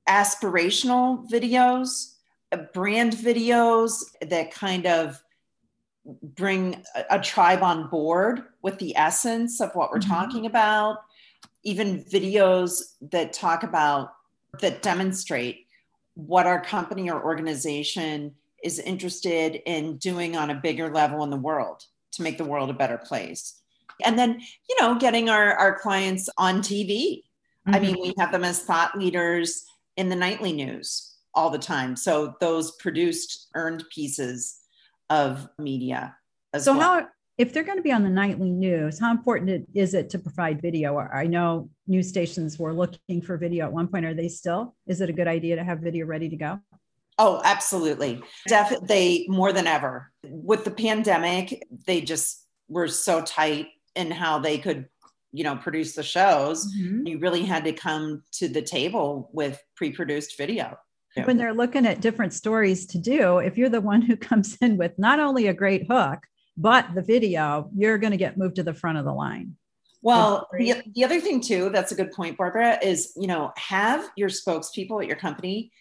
aspirational 0.09 1.29
videos, 1.29 2.15
uh, 2.51 2.57
brand 2.73 3.13
videos 3.13 4.03
that 4.21 4.51
kind 4.51 4.87
of 4.87 5.21
bring 6.23 6.83
a, 6.95 7.17
a, 7.17 7.19
tribe 7.19 7.61
on 7.61 7.87
board 7.89 8.43
with 8.63 8.79
the 8.79 8.95
essence 8.95 9.61
of 9.61 9.73
what 9.75 9.91
we're 9.91 9.99
mm-hmm. 9.99 10.11
talking 10.11 10.45
about 10.45 10.97
even 11.63 12.03
videos 12.05 12.95
that 13.01 13.33
talk 13.33 13.63
about 13.63 14.13
that 14.61 14.81
demonstrate 14.81 15.67
what 16.15 16.47
our 16.47 16.61
company 16.61 17.09
or 17.09 17.23
organization 17.23 18.33
is 18.63 18.79
interested 18.79 19.61
in 19.65 19.97
doing 19.97 20.35
on 20.35 20.49
a 20.49 20.55
bigger 20.55 20.89
level 20.89 21.23
in 21.23 21.29
the 21.29 21.37
world 21.37 21.85
to 22.11 22.21
make 22.21 22.37
the 22.37 22.45
world 22.45 22.69
a 22.69 22.73
better 22.73 22.97
place 22.97 23.61
and 24.03 24.17
then 24.17 24.39
you 24.69 24.75
know 24.79 24.97
getting 24.97 25.29
our, 25.29 25.53
our 25.53 25.77
clients 25.77 26.29
on 26.37 26.61
tv 26.61 26.87
mm-hmm. 26.87 27.75
i 27.75 27.79
mean 27.79 27.95
we 28.01 28.13
have 28.17 28.31
them 28.31 28.43
as 28.43 28.63
thought 28.63 28.97
leaders 28.97 29.65
in 29.99 30.09
the 30.09 30.15
nightly 30.15 30.53
news 30.53 31.17
all 31.35 31.49
the 31.49 31.59
time 31.59 31.95
so 31.95 32.33
those 32.39 32.71
produced 32.77 33.49
earned 33.53 33.83
pieces 33.93 34.57
of 35.09 35.47
media. 35.59 36.15
so 36.57 36.75
well. 36.75 36.81
how 36.81 37.07
if 37.37 37.53
they're 37.53 37.63
going 37.63 37.77
to 37.77 37.83
be 37.83 37.93
on 37.93 38.03
the 38.03 38.09
nightly 38.09 38.51
news, 38.51 38.99
how 38.99 39.11
important 39.11 39.65
is 39.73 39.93
it 39.93 40.09
to 40.09 40.19
provide 40.19 40.61
video? 40.61 40.97
I 40.97 41.25
know 41.25 41.69
news 41.87 42.09
stations 42.09 42.59
were 42.59 42.73
looking 42.73 43.21
for 43.21 43.37
video 43.37 43.63
at 43.65 43.71
one 43.71 43.87
point. 43.87 44.05
Are 44.05 44.13
they 44.13 44.27
still? 44.27 44.75
Is 44.87 44.99
it 44.99 45.09
a 45.09 45.13
good 45.13 45.27
idea 45.27 45.55
to 45.55 45.63
have 45.63 45.79
video 45.79 46.05
ready 46.05 46.27
to 46.27 46.35
go? 46.35 46.59
Oh, 47.17 47.41
absolutely. 47.45 48.21
Definitely 48.49 49.25
more 49.29 49.53
than 49.53 49.67
ever. 49.67 50.11
With 50.25 50.65
the 50.65 50.71
pandemic, 50.71 51.65
they 51.87 52.01
just 52.01 52.45
were 52.67 52.89
so 52.89 53.21
tight 53.21 53.67
in 53.95 54.11
how 54.11 54.39
they 54.39 54.57
could, 54.57 54.87
you 55.31 55.43
know, 55.43 55.55
produce 55.55 55.93
the 55.93 56.03
shows. 56.03 56.73
Mm-hmm. 56.73 57.07
You 57.07 57.19
really 57.19 57.43
had 57.43 57.63
to 57.65 57.73
come 57.73 58.23
to 58.33 58.47
the 58.47 58.61
table 58.61 59.29
with 59.33 59.61
pre-produced 59.75 60.37
video 60.37 60.77
when 61.25 61.37
they're 61.37 61.53
looking 61.53 61.85
at 61.85 62.01
different 62.01 62.33
stories 62.33 62.85
to 62.87 62.97
do, 62.97 63.39
if 63.39 63.57
you're 63.57 63.69
the 63.69 63.81
one 63.81 64.01
who 64.01 64.15
comes 64.17 64.57
in 64.61 64.77
with 64.77 64.97
not 64.97 65.19
only 65.19 65.47
a 65.47 65.53
great 65.53 65.87
hook, 65.89 66.19
but 66.57 66.87
the 66.93 67.01
video, 67.01 67.69
you're 67.75 67.97
going 67.97 68.11
to 68.11 68.17
get 68.17 68.37
moved 68.37 68.55
to 68.55 68.63
the 68.63 68.73
front 68.73 68.97
of 68.97 69.05
the 69.05 69.13
line. 69.13 69.55
Well, 70.01 70.47
the, 70.57 70.81
the 70.95 71.03
other 71.03 71.19
thing 71.19 71.41
too, 71.41 71.69
that's 71.71 71.91
a 71.91 71.95
good 71.95 72.11
point, 72.11 72.37
Barbara, 72.37 72.79
is 72.81 73.11
you 73.17 73.27
know, 73.27 73.51
have 73.57 74.09
your 74.15 74.29
spokespeople 74.29 75.01
at 75.01 75.07
your 75.07 75.17
company 75.17 75.71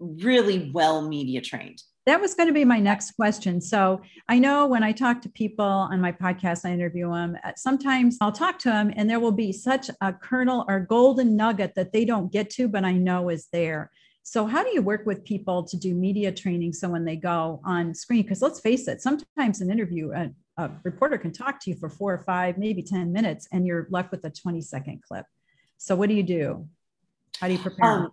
really 0.00 0.70
well 0.72 1.06
media 1.06 1.42
trained. 1.42 1.82
That 2.08 2.22
was 2.22 2.32
going 2.32 2.46
to 2.46 2.54
be 2.54 2.64
my 2.64 2.80
next 2.80 3.10
question. 3.16 3.60
So 3.60 4.00
I 4.30 4.38
know 4.38 4.66
when 4.66 4.82
I 4.82 4.92
talk 4.92 5.20
to 5.20 5.28
people 5.28 5.62
on 5.66 6.00
my 6.00 6.10
podcast, 6.10 6.64
I 6.64 6.72
interview 6.72 7.12
them. 7.12 7.36
Uh, 7.44 7.52
sometimes 7.54 8.16
I'll 8.22 8.32
talk 8.32 8.58
to 8.60 8.70
them 8.70 8.90
and 8.96 9.10
there 9.10 9.20
will 9.20 9.30
be 9.30 9.52
such 9.52 9.90
a 10.00 10.14
kernel 10.14 10.64
or 10.68 10.80
golden 10.80 11.36
nugget 11.36 11.74
that 11.74 11.92
they 11.92 12.06
don't 12.06 12.32
get 12.32 12.48
to, 12.52 12.66
but 12.66 12.82
I 12.82 12.92
know 12.92 13.28
is 13.28 13.48
there. 13.52 13.90
So, 14.22 14.46
how 14.46 14.64
do 14.64 14.70
you 14.70 14.80
work 14.80 15.04
with 15.04 15.22
people 15.22 15.62
to 15.64 15.76
do 15.76 15.94
media 15.94 16.32
training 16.32 16.72
so 16.72 16.88
when 16.88 17.04
they 17.04 17.16
go 17.16 17.60
on 17.62 17.94
screen? 17.94 18.22
Because 18.22 18.40
let's 18.40 18.60
face 18.60 18.88
it, 18.88 19.02
sometimes 19.02 19.60
an 19.60 19.70
interview, 19.70 20.10
a, 20.12 20.30
a, 20.56 20.70
reporter 20.84 21.18
can 21.18 21.32
talk 21.32 21.60
to 21.60 21.70
you 21.70 21.76
for 21.76 21.90
four 21.90 22.14
or 22.14 22.22
five, 22.22 22.56
maybe 22.56 22.82
10 22.82 23.12
minutes, 23.12 23.46
and 23.52 23.66
you're 23.66 23.86
left 23.90 24.12
with 24.12 24.24
a 24.24 24.30
20 24.30 24.62
second 24.62 25.02
clip. 25.06 25.26
So, 25.76 25.94
what 25.94 26.08
do 26.08 26.14
you 26.14 26.22
do? 26.22 26.68
How 27.38 27.48
do 27.48 27.52
you 27.52 27.58
prepare? 27.58 27.86
Um, 27.86 28.12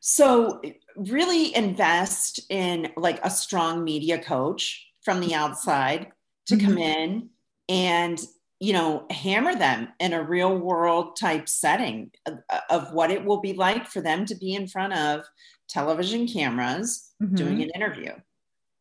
so, 0.00 0.60
really 0.96 1.54
invest 1.54 2.40
in 2.50 2.90
like 2.96 3.20
a 3.24 3.30
strong 3.30 3.84
media 3.84 4.18
coach 4.18 4.86
from 5.02 5.20
the 5.20 5.34
outside 5.34 6.08
to 6.46 6.56
mm-hmm. 6.56 6.66
come 6.66 6.78
in 6.78 7.30
and 7.68 8.20
you 8.60 8.72
know, 8.72 9.06
hammer 9.10 9.54
them 9.54 9.88
in 10.00 10.12
a 10.12 10.22
real 10.22 10.58
world 10.58 11.16
type 11.16 11.48
setting 11.48 12.10
of, 12.26 12.38
of, 12.70 12.92
what 12.92 13.10
it 13.10 13.24
will 13.24 13.40
be 13.40 13.52
like 13.52 13.86
for 13.86 14.00
them 14.00 14.26
to 14.26 14.34
be 14.34 14.54
in 14.54 14.66
front 14.66 14.92
of 14.94 15.24
television 15.68 16.26
cameras 16.26 17.12
mm-hmm. 17.22 17.36
doing 17.36 17.62
an 17.62 17.70
interview. 17.74 18.10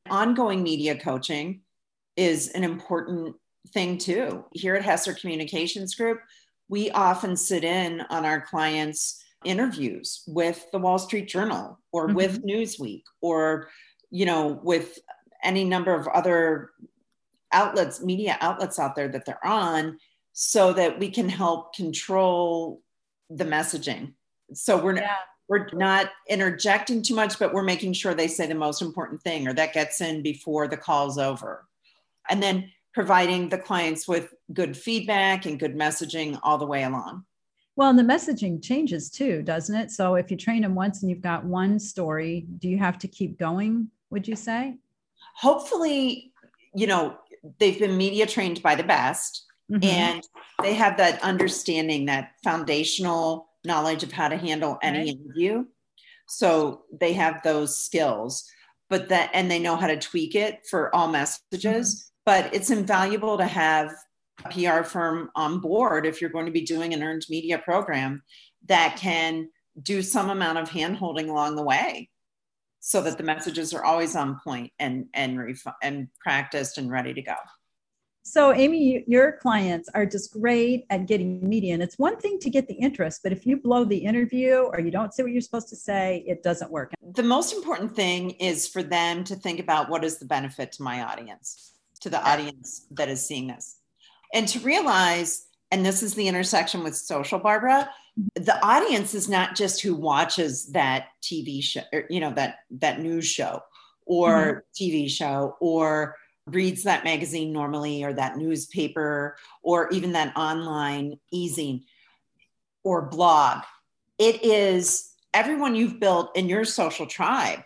Ongoing 0.09 0.63
media 0.63 0.97
coaching 0.97 1.61
is 2.15 2.49
an 2.49 2.63
important 2.63 3.35
thing 3.67 3.99
too. 3.99 4.45
Here 4.53 4.75
at 4.75 4.83
hesser 4.83 5.19
Communications 5.19 5.93
Group, 5.93 6.21
we 6.69 6.89
often 6.91 7.35
sit 7.35 7.63
in 7.63 8.01
on 8.09 8.25
our 8.25 8.41
clients' 8.41 9.23
interviews 9.43 10.23
with 10.27 10.69
the 10.71 10.79
Wall 10.79 10.99
Street 10.99 11.27
Journal 11.27 11.79
or 11.91 12.07
mm-hmm. 12.07 12.15
with 12.15 12.45
Newsweek 12.45 13.03
or, 13.21 13.69
you 14.09 14.25
know, 14.25 14.59
with 14.63 14.99
any 15.43 15.63
number 15.63 15.93
of 15.93 16.07
other 16.07 16.71
outlets, 17.51 18.01
media 18.01 18.37
outlets 18.41 18.79
out 18.79 18.95
there 18.95 19.07
that 19.07 19.25
they're 19.25 19.45
on 19.45 19.97
so 20.33 20.73
that 20.73 20.99
we 20.99 21.09
can 21.09 21.29
help 21.29 21.73
control 21.75 22.81
the 23.29 23.45
messaging. 23.45 24.13
So 24.53 24.81
we're 24.81 24.97
yeah. 24.97 25.15
we're 25.47 25.67
not 25.73 26.11
interjecting 26.29 27.01
too 27.01 27.15
much, 27.15 27.39
but 27.39 27.53
we're 27.53 27.63
making 27.63 27.93
sure 27.93 28.13
they 28.13 28.27
say 28.27 28.47
the 28.47 28.55
most 28.55 28.81
important 28.81 29.21
thing 29.21 29.47
or 29.47 29.53
that 29.53 29.73
gets 29.73 30.01
in 30.01 30.21
before 30.21 30.67
the 30.67 30.77
call's 30.77 31.17
over. 31.17 31.65
And 32.29 32.41
then 32.41 32.71
providing 32.93 33.49
the 33.49 33.57
clients 33.57 34.07
with 34.07 34.33
good 34.53 34.75
feedback 34.75 35.45
and 35.45 35.59
good 35.59 35.75
messaging 35.75 36.39
all 36.41 36.57
the 36.57 36.65
way 36.65 36.83
along. 36.83 37.23
Well, 37.77 37.89
and 37.89 37.97
the 37.97 38.03
messaging 38.03 38.61
changes 38.61 39.09
too, 39.09 39.41
doesn't 39.43 39.75
it? 39.75 39.91
So 39.91 40.15
if 40.15 40.29
you 40.29 40.35
train 40.35 40.63
them 40.63 40.75
once 40.75 41.01
and 41.01 41.09
you've 41.09 41.21
got 41.21 41.45
one 41.45 41.79
story, 41.79 42.45
do 42.57 42.67
you 42.67 42.77
have 42.79 42.97
to 42.99 43.07
keep 43.07 43.39
going, 43.39 43.89
would 44.09 44.27
you 44.27 44.35
say? 44.35 44.77
Hopefully, 45.35 46.33
you 46.75 46.87
know, 46.87 47.17
they've 47.59 47.79
been 47.79 47.95
media 47.95 48.25
trained 48.25 48.61
by 48.61 48.75
the 48.75 48.83
best 48.83 49.45
mm-hmm. 49.71 49.83
and 49.83 50.23
they 50.61 50.73
have 50.73 50.97
that 50.97 51.21
understanding 51.23 52.05
that 52.05 52.31
foundational 52.43 53.49
knowledge 53.63 54.03
of 54.03 54.11
how 54.11 54.27
to 54.27 54.37
handle 54.37 54.77
any 54.81 54.99
right. 54.99 55.07
interview 55.09 55.65
so 56.27 56.83
they 56.99 57.13
have 57.13 57.41
those 57.43 57.77
skills 57.77 58.49
but 58.89 59.09
that 59.09 59.29
and 59.33 59.51
they 59.51 59.59
know 59.59 59.75
how 59.75 59.87
to 59.87 59.97
tweak 59.97 60.35
it 60.35 60.65
for 60.69 60.93
all 60.95 61.07
messages 61.07 61.95
mm-hmm. 61.95 62.09
but 62.25 62.53
it's 62.53 62.69
invaluable 62.69 63.37
to 63.37 63.45
have 63.45 63.91
pr 64.37 64.83
firm 64.83 65.29
on 65.35 65.59
board 65.59 66.05
if 66.05 66.21
you're 66.21 66.29
going 66.29 66.45
to 66.45 66.51
be 66.51 66.61
doing 66.61 66.93
an 66.93 67.03
earned 67.03 67.25
media 67.29 67.57
program 67.57 68.21
that 68.67 68.95
can 68.97 69.49
do 69.81 70.01
some 70.01 70.29
amount 70.29 70.57
of 70.57 70.69
hand 70.69 70.97
holding 70.97 71.29
along 71.29 71.55
the 71.55 71.63
way 71.63 72.09
so 72.79 73.01
that 73.01 73.17
the 73.17 73.23
messages 73.23 73.73
are 73.73 73.83
always 73.83 74.15
on 74.15 74.39
point 74.43 74.71
and 74.79 75.05
and 75.13 75.39
ref- 75.39 75.75
and 75.81 76.07
practiced 76.19 76.77
and 76.77 76.89
ready 76.89 77.13
to 77.13 77.21
go. 77.21 77.35
So, 78.23 78.53
Amy, 78.53 79.05
your 79.07 79.37
clients 79.41 79.87
are 79.93 80.05
just 80.05 80.33
great 80.33 80.85
at 80.89 81.05
getting 81.05 81.47
media. 81.47 81.73
And 81.73 81.81
it's 81.81 81.97
one 81.97 82.17
thing 82.17 82.39
to 82.39 82.49
get 82.49 82.67
the 82.67 82.73
interest, 82.73 83.21
but 83.23 83.31
if 83.31 83.45
you 83.45 83.55
blow 83.55 83.85
the 83.85 83.97
interview 83.97 84.55
or 84.55 84.81
you 84.81 84.91
don't 84.91 85.13
say 85.13 85.23
what 85.23 85.31
you're 85.31 85.39
supposed 85.39 85.69
to 85.69 85.77
say, 85.77 86.25
it 86.27 86.43
doesn't 86.43 86.69
work. 86.69 86.91
The 87.13 87.23
most 87.23 87.53
important 87.53 87.95
thing 87.95 88.31
is 88.31 88.67
for 88.67 88.83
them 88.83 89.23
to 89.23 89.35
think 89.37 89.61
about 89.61 89.89
what 89.89 90.03
is 90.03 90.17
the 90.17 90.25
benefit 90.25 90.73
to 90.73 90.83
my 90.83 91.03
audience, 91.03 91.71
to 92.01 92.09
the 92.09 92.21
audience 92.21 92.85
that 92.91 93.07
is 93.07 93.25
seeing 93.25 93.47
this, 93.47 93.77
and 94.33 94.47
to 94.49 94.59
realize, 94.59 95.47
and 95.71 95.85
this 95.85 96.03
is 96.03 96.13
the 96.13 96.27
intersection 96.27 96.83
with 96.83 96.95
social, 96.95 97.39
Barbara, 97.39 97.89
the 98.35 98.59
audience 98.65 99.13
is 99.13 99.29
not 99.29 99.55
just 99.55 99.81
who 99.81 99.95
watches 99.95 100.67
that 100.71 101.07
TV 101.21 101.61
show, 101.61 101.81
or, 101.93 102.05
you 102.09 102.19
know, 102.19 102.31
that 102.33 102.59
that 102.71 102.99
news 102.99 103.25
show 103.25 103.61
or 104.05 104.63
mm-hmm. 104.79 104.83
TV 104.83 105.09
show 105.09 105.55
or 105.59 106.15
reads 106.47 106.83
that 106.83 107.03
magazine 107.03 107.51
normally 107.51 108.03
or 108.03 108.13
that 108.13 108.37
newspaper 108.37 109.35
or 109.61 109.89
even 109.89 110.13
that 110.13 110.35
online 110.35 111.19
ezine 111.33 111.83
or 112.83 113.03
blog. 113.03 113.63
It 114.17 114.43
is 114.43 115.11
everyone 115.33 115.75
you've 115.75 115.99
built 115.99 116.35
in 116.35 116.49
your 116.49 116.65
social 116.65 117.05
tribe 117.05 117.59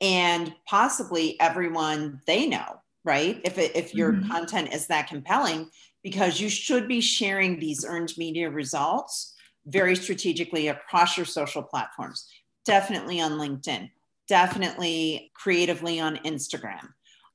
and 0.00 0.52
possibly 0.68 1.40
everyone 1.40 2.20
they 2.26 2.46
know, 2.46 2.82
right? 3.06 3.40
If, 3.44 3.56
it, 3.56 3.74
if 3.74 3.94
your 3.94 4.12
mm-hmm. 4.12 4.30
content 4.30 4.74
is 4.74 4.86
that 4.88 5.08
compelling, 5.08 5.70
because 6.02 6.38
you 6.38 6.50
should 6.50 6.86
be 6.86 7.00
sharing 7.00 7.58
these 7.58 7.86
earned 7.86 8.12
media 8.18 8.50
results 8.50 9.34
very 9.66 9.96
strategically 9.96 10.68
across 10.68 11.16
your 11.16 11.26
social 11.26 11.62
platforms. 11.62 12.28
definitely 12.66 13.20
on 13.20 13.32
LinkedIn, 13.32 13.88
definitely 14.28 15.30
creatively 15.34 16.00
on 16.00 16.16
Instagram. 16.18 16.88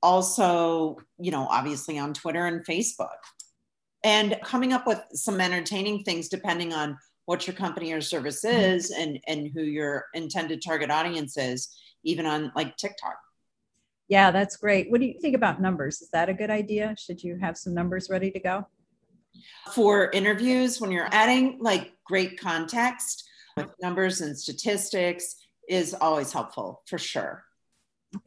Also, 0.04 0.98
you 1.20 1.32
know, 1.32 1.48
obviously 1.48 1.98
on 1.98 2.14
Twitter 2.14 2.46
and 2.46 2.66
Facebook. 2.66 3.18
And 4.04 4.38
coming 4.44 4.74
up 4.74 4.86
with 4.86 5.02
some 5.14 5.40
entertaining 5.40 6.04
things 6.04 6.28
depending 6.28 6.74
on 6.74 6.98
what 7.26 7.48
your 7.48 7.56
company 7.56 7.94
or 7.94 8.02
service 8.02 8.44
mm-hmm. 8.44 8.60
is 8.60 8.92
and 8.92 9.20
and 9.28 9.52
who 9.54 9.62
your 9.62 10.06
intended 10.14 10.62
target 10.62 10.92
audience 10.92 11.38
is, 11.38 11.70
even 12.04 12.26
on 12.26 12.52
like 12.56 12.78
TikTok. 12.78 13.16
Yeah, 14.12 14.30
that's 14.30 14.58
great. 14.58 14.92
What 14.92 15.00
do 15.00 15.08
you 15.08 15.18
think 15.22 15.38
about 15.38 15.62
numbers? 15.62 16.02
Is 16.02 16.10
that 16.10 16.28
a 16.28 16.34
good 16.34 16.50
idea? 16.50 16.94
Should 17.00 17.24
you 17.24 17.38
have 17.40 17.58
some 17.58 17.74
numbers 17.74 18.10
ready 18.10 18.30
to 18.32 18.40
go? 18.42 18.68
For 19.74 20.12
interviews, 20.12 20.82
when 20.82 20.92
you're 20.92 21.08
adding 21.14 21.60
like 21.62 21.94
great 22.04 22.38
context 22.38 23.24
with 23.56 23.74
numbers 23.82 24.20
and 24.20 24.38
statistics, 24.38 25.38
is 25.70 25.94
always 25.94 26.34
helpful 26.34 26.82
for 26.88 26.98
sure. 26.98 27.46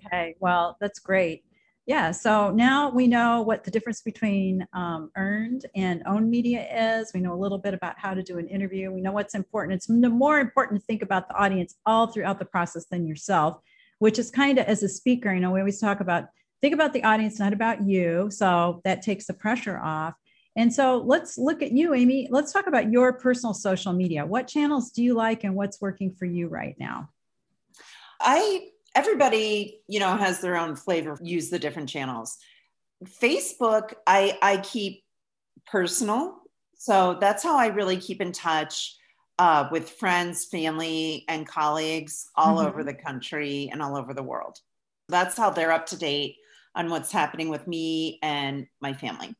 Okay, 0.06 0.36
well, 0.40 0.78
that's 0.80 1.00
great. 1.00 1.44
Yeah, 1.84 2.12
so 2.12 2.50
now 2.50 2.88
we 2.88 3.06
know 3.06 3.42
what 3.42 3.62
the 3.62 3.70
difference 3.70 4.00
between 4.00 4.66
um, 4.72 5.10
earned 5.18 5.66
and 5.76 6.02
owned 6.06 6.30
media 6.30 6.66
is. 6.98 7.12
We 7.12 7.20
know 7.20 7.34
a 7.34 7.36
little 7.36 7.58
bit 7.58 7.74
about 7.74 7.98
how 7.98 8.14
to 8.14 8.22
do 8.22 8.38
an 8.38 8.48
interview. 8.48 8.90
We 8.90 9.02
know 9.02 9.12
what's 9.12 9.34
important. 9.34 9.76
It's 9.76 9.90
more 9.90 10.40
important 10.40 10.80
to 10.80 10.86
think 10.86 11.02
about 11.02 11.28
the 11.28 11.34
audience 11.34 11.74
all 11.84 12.06
throughout 12.06 12.38
the 12.38 12.46
process 12.46 12.86
than 12.86 13.06
yourself 13.06 13.60
which 14.04 14.18
is 14.18 14.30
kind 14.30 14.58
of 14.58 14.66
as 14.66 14.82
a 14.82 14.88
speaker, 14.88 15.32
you 15.32 15.40
know, 15.40 15.50
we 15.50 15.60
always 15.60 15.80
talk 15.80 16.00
about 16.00 16.26
think 16.60 16.74
about 16.74 16.92
the 16.92 17.02
audience, 17.04 17.38
not 17.38 17.54
about 17.54 17.82
you. 17.82 18.28
So 18.30 18.82
that 18.84 19.00
takes 19.00 19.24
the 19.24 19.32
pressure 19.32 19.78
off. 19.78 20.12
And 20.56 20.70
so 20.70 20.98
let's 20.98 21.38
look 21.38 21.62
at 21.62 21.72
you, 21.72 21.94
Amy. 21.94 22.28
Let's 22.30 22.52
talk 22.52 22.66
about 22.66 22.92
your 22.92 23.14
personal 23.14 23.54
social 23.54 23.94
media. 23.94 24.26
What 24.26 24.46
channels 24.46 24.90
do 24.90 25.02
you 25.02 25.14
like 25.14 25.44
and 25.44 25.54
what's 25.54 25.80
working 25.80 26.12
for 26.12 26.26
you 26.26 26.48
right 26.48 26.76
now? 26.78 27.08
I 28.20 28.66
everybody, 28.94 29.80
you 29.88 30.00
know, 30.00 30.14
has 30.18 30.38
their 30.38 30.58
own 30.58 30.76
flavor, 30.76 31.18
use 31.22 31.48
the 31.48 31.58
different 31.58 31.88
channels. 31.88 32.36
Facebook, 33.06 33.94
I 34.06 34.38
I 34.42 34.58
keep 34.58 35.02
personal. 35.66 36.42
So 36.76 37.16
that's 37.18 37.42
how 37.42 37.56
I 37.56 37.68
really 37.68 37.96
keep 37.96 38.20
in 38.20 38.32
touch 38.32 38.98
uh, 39.38 39.68
with 39.70 39.90
friends, 39.90 40.44
family, 40.44 41.24
and 41.28 41.46
colleagues 41.46 42.30
all 42.36 42.58
mm-hmm. 42.58 42.68
over 42.68 42.84
the 42.84 42.94
country 42.94 43.68
and 43.72 43.82
all 43.82 43.96
over 43.96 44.14
the 44.14 44.22
world. 44.22 44.58
That's 45.08 45.36
how 45.36 45.50
they're 45.50 45.72
up 45.72 45.86
to 45.86 45.96
date 45.96 46.36
on 46.74 46.90
what's 46.90 47.12
happening 47.12 47.48
with 47.48 47.66
me 47.66 48.18
and 48.22 48.66
my 48.80 48.92
family. 48.92 49.34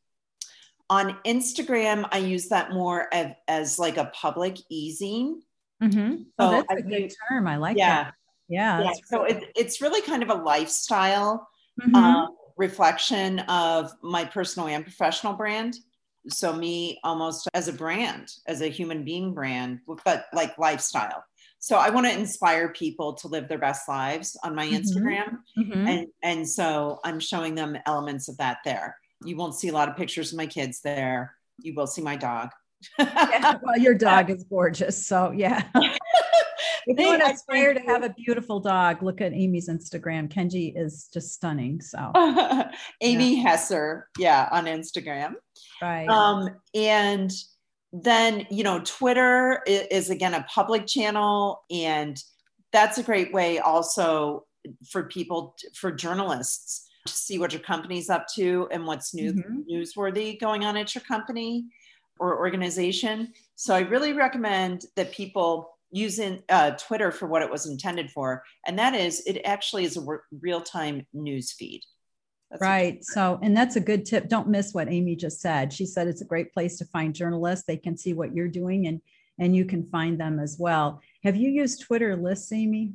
On 0.89 1.17
Instagram, 1.25 2.07
I 2.11 2.19
use 2.19 2.49
that 2.49 2.71
more 2.71 3.07
as, 3.13 3.31
as 3.47 3.79
like 3.79 3.97
a 3.97 4.11
public 4.13 4.57
ezine. 4.71 5.35
Mm-hmm. 5.81 6.15
Oh, 6.39 6.51
that's 6.51 6.67
I 6.69 6.75
a 6.75 6.81
good 6.81 7.13
term. 7.29 7.47
I 7.47 7.57
like 7.57 7.77
yeah, 7.77 8.03
that. 8.03 8.13
Yeah. 8.47 8.83
yeah. 8.83 8.91
So 9.05 9.23
it, 9.23 9.51
it's 9.55 9.81
really 9.81 10.01
kind 10.01 10.21
of 10.21 10.29
a 10.29 10.35
lifestyle 10.35 11.49
mm-hmm. 11.81 11.95
uh, 11.95 12.27
reflection 12.57 13.39
of 13.39 13.91
my 14.03 14.25
personal 14.25 14.67
and 14.69 14.83
professional 14.83 15.33
brand 15.33 15.75
so 16.29 16.53
me 16.53 16.99
almost 17.03 17.47
as 17.53 17.67
a 17.67 17.73
brand 17.73 18.31
as 18.47 18.61
a 18.61 18.67
human 18.67 19.03
being 19.03 19.33
brand 19.33 19.79
but 20.03 20.25
like 20.33 20.57
lifestyle. 20.57 21.23
So 21.59 21.77
i 21.77 21.89
want 21.89 22.05
to 22.05 22.13
inspire 22.13 22.69
people 22.69 23.13
to 23.15 23.27
live 23.27 23.47
their 23.47 23.57
best 23.57 23.87
lives 23.87 24.37
on 24.43 24.55
my 24.55 24.67
mm-hmm. 24.67 24.75
instagram 24.75 25.37
mm-hmm. 25.57 25.87
and 25.87 26.07
and 26.23 26.47
so 26.47 26.99
i'm 27.03 27.19
showing 27.19 27.55
them 27.55 27.77
elements 27.85 28.27
of 28.27 28.37
that 28.37 28.57
there. 28.65 28.97
You 29.23 29.35
won't 29.37 29.55
see 29.55 29.69
a 29.69 29.73
lot 29.73 29.89
of 29.89 29.95
pictures 29.95 30.31
of 30.31 30.37
my 30.37 30.45
kids 30.45 30.81
there. 30.81 31.35
You 31.59 31.73
will 31.73 31.87
see 31.87 32.01
my 32.01 32.15
dog. 32.15 32.49
Yeah, 32.99 33.57
well 33.63 33.77
your 33.79 33.95
dog 33.95 34.29
is 34.29 34.43
gorgeous 34.43 35.07
so 35.07 35.31
yeah 35.31 35.63
if 36.87 36.99
you 36.99 37.07
want 37.07 37.21
to 37.21 37.31
aspire 37.31 37.73
to 37.73 37.79
have 37.81 38.03
a 38.03 38.09
beautiful 38.09 38.59
dog, 38.59 39.01
look 39.03 39.21
at 39.21 39.33
Amy's 39.33 39.69
Instagram. 39.69 40.31
Kenji 40.31 40.73
is 40.75 41.09
just 41.13 41.33
stunning. 41.33 41.81
So 41.81 42.11
Amy 43.01 43.41
yeah. 43.41 43.55
Hesser, 43.55 44.03
yeah, 44.17 44.49
on 44.51 44.65
Instagram. 44.65 45.35
Right. 45.81 46.07
Um, 46.07 46.49
and 46.73 47.31
then 47.91 48.45
you 48.49 48.63
know, 48.63 48.81
Twitter 48.83 49.61
is, 49.65 49.87
is 49.91 50.09
again 50.09 50.33
a 50.33 50.43
public 50.43 50.87
channel, 50.87 51.63
and 51.71 52.21
that's 52.71 52.97
a 52.97 53.03
great 53.03 53.33
way 53.33 53.59
also 53.59 54.45
for 54.89 55.03
people 55.03 55.55
for 55.73 55.91
journalists 55.91 56.89
to 57.05 57.13
see 57.13 57.37
what 57.37 57.53
your 57.53 57.61
company's 57.61 58.09
up 58.09 58.27
to 58.35 58.67
and 58.71 58.85
what's 58.85 59.13
new 59.13 59.33
mm-hmm. 59.33 59.61
newsworthy 59.71 60.39
going 60.39 60.65
on 60.65 60.75
at 60.75 60.95
your 60.95 61.03
company 61.03 61.65
or 62.19 62.37
organization. 62.37 63.33
So 63.55 63.75
I 63.75 63.81
really 63.81 64.13
recommend 64.13 64.85
that 64.95 65.11
people 65.11 65.74
using 65.95 66.43
uh, 66.49 66.71
Twitter 66.71 67.09
for 67.09 67.25
what 67.25 67.41
it 67.41 67.49
was 67.49 67.65
intended 67.65 68.11
for, 68.11 68.43
and 68.67 68.77
that 68.77 68.93
is 68.93 69.23
it 69.25 69.41
actually 69.45 69.85
is 69.85 69.95
a 69.95 70.05
real 70.41 70.61
time 70.61 71.07
news 71.13 71.53
feed. 71.53 71.81
That's 72.51 72.61
right. 72.61 73.03
So, 73.03 73.39
and 73.41 73.55
that's 73.55 73.77
a 73.77 73.79
good 73.79 74.05
tip. 74.05 74.27
Don't 74.27 74.49
miss 74.49 74.73
what 74.73 74.91
Amy 74.91 75.15
just 75.15 75.39
said. 75.39 75.71
She 75.73 75.85
said 75.85 76.07
it's 76.07 76.21
a 76.21 76.25
great 76.25 76.53
place 76.53 76.77
to 76.77 76.85
find 76.85 77.13
journalists. 77.13 77.65
They 77.65 77.77
can 77.77 77.97
see 77.97 78.13
what 78.13 78.35
you're 78.35 78.47
doing 78.47 78.87
and 78.87 79.01
and 79.39 79.55
you 79.55 79.65
can 79.65 79.89
find 79.89 80.19
them 80.19 80.39
as 80.39 80.57
well. 80.59 81.01
Have 81.23 81.35
you 81.35 81.49
used 81.49 81.81
Twitter 81.81 82.15
lists, 82.15 82.51
Amy? 82.53 82.93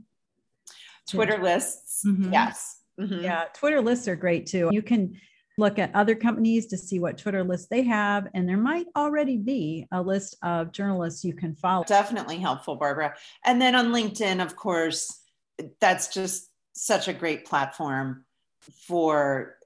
Twitter 1.08 1.42
lists. 1.42 2.02
Mm-hmm. 2.06 2.32
Yes. 2.32 2.78
Mm-hmm. 2.98 3.24
Yeah, 3.24 3.44
Twitter 3.54 3.80
lists 3.80 4.08
are 4.08 4.16
great 4.16 4.46
too. 4.46 4.70
You 4.72 4.82
can 4.82 5.18
look 5.60 5.78
at 5.78 5.94
other 5.94 6.16
companies 6.16 6.66
to 6.66 6.76
see 6.76 6.98
what 6.98 7.18
Twitter 7.18 7.44
lists 7.44 7.68
they 7.68 7.82
have. 7.82 8.26
And 8.34 8.48
there 8.48 8.56
might 8.56 8.86
already 8.96 9.36
be 9.36 9.86
a 9.92 10.02
list 10.02 10.36
of 10.42 10.72
journalists 10.72 11.24
you 11.24 11.34
can 11.34 11.54
follow. 11.54 11.84
Definitely 11.84 12.38
helpful, 12.38 12.74
Barbara. 12.74 13.14
And 13.44 13.62
then 13.62 13.74
on 13.76 13.92
LinkedIn, 13.92 14.42
of 14.42 14.56
course, 14.56 15.20
that's 15.80 16.08
just 16.08 16.48
such 16.72 17.06
a 17.06 17.12
great 17.12 17.44
platform 17.44 18.24
for 18.86 19.56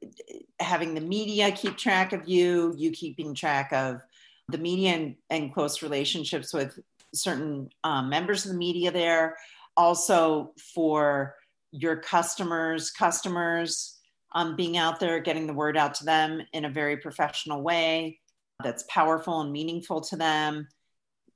having 0.61 0.95
the 0.95 1.01
media 1.01 1.51
keep 1.51 1.77
track 1.77 2.13
of 2.13 2.29
you, 2.29 2.75
you 2.77 2.91
keeping 2.91 3.35
track 3.35 3.73
of 3.73 4.03
the 4.49 4.59
media 4.59 4.91
and, 4.91 5.15
and 5.31 5.55
close 5.55 5.83
relationships 5.83 6.53
with 6.53 6.79
certain 7.15 7.71
um, 7.83 8.09
members 8.09 8.45
of 8.45 8.53
the 8.53 8.59
media 8.59 8.91
there. 8.91 9.37
Also 9.77 10.53
for 10.75 11.35
your 11.73 11.97
customers, 11.97 12.91
customers, 12.91 13.94
um, 14.35 14.57
being 14.57 14.77
out 14.77 15.01
there, 15.01 15.20
getting 15.20 15.47
the 15.47 15.55
word 15.55 15.77
out 15.77 15.94
to 15.94 16.05
them 16.05 16.42
in 16.53 16.64
a 16.64 16.70
very 16.70 16.97
professional 16.97 17.62
way 17.62 18.20
that's 18.62 18.85
powerful 18.88 19.40
and 19.40 19.53
meaningful 19.53 20.01
to 20.01 20.16
them. 20.16 20.68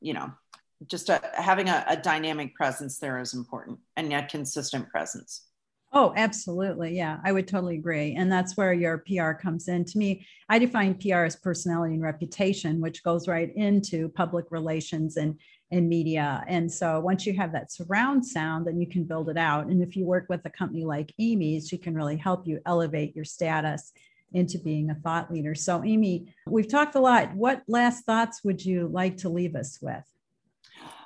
You 0.00 0.14
know, 0.14 0.32
just 0.87 1.08
a, 1.08 1.20
having 1.34 1.68
a, 1.68 1.84
a 1.88 1.96
dynamic 1.96 2.54
presence 2.54 2.98
there 2.98 3.18
is 3.20 3.34
important 3.34 3.78
and 3.96 4.12
a 4.12 4.26
consistent 4.26 4.88
presence. 4.90 5.48
Oh, 5.92 6.12
absolutely. 6.16 6.94
Yeah, 6.96 7.18
I 7.24 7.32
would 7.32 7.48
totally 7.48 7.76
agree. 7.76 8.14
And 8.14 8.30
that's 8.30 8.56
where 8.58 8.74
your 8.74 8.98
PR 8.98 9.32
comes 9.32 9.68
in. 9.68 9.87
To 9.87 9.98
me, 9.98 10.26
I 10.48 10.58
define 10.58 10.94
PR 10.94 11.24
as 11.24 11.37
personality 11.37 11.94
and 11.94 12.02
reputation, 12.02 12.80
which 12.80 13.02
goes 13.02 13.26
right 13.26 13.50
into 13.56 14.11
public 14.11 14.46
relations 14.50 15.16
and 15.16 15.38
in 15.70 15.88
media. 15.88 16.44
And 16.48 16.70
so 16.70 16.98
once 17.00 17.26
you 17.26 17.35
have 17.35 17.52
that 17.52 17.70
surround 17.70 18.24
sound, 18.24 18.66
then 18.66 18.81
you 18.81 18.87
can 18.87 19.04
build 19.04 19.28
it 19.28 19.37
out. 19.37 19.66
And 19.66 19.83
if 19.83 19.96
you 19.96 20.07
work 20.07 20.26
with 20.28 20.40
a 20.44 20.50
company 20.50 20.85
like 20.85 21.12
Amy's, 21.18 21.68
she 21.68 21.76
can 21.76 21.94
really 21.94 22.16
help 22.16 22.46
you 22.46 22.61
elevate 22.64 23.14
your 23.14 23.24
status 23.24 23.92
into 24.33 24.59
being 24.59 24.90
a 24.90 24.94
thought 24.94 25.31
leader. 25.33 25.54
So, 25.54 25.85
Amy, 25.85 26.35
we've 26.46 26.68
talked 26.68 26.94
a 26.94 27.00
lot. 27.00 27.35
What 27.35 27.62
last 27.68 28.04
thoughts 28.04 28.42
would 28.44 28.64
you 28.64 28.88
like 28.88 29.18
to 29.18 29.28
leave 29.28 29.54
us 29.54 29.78
with? 29.81 30.04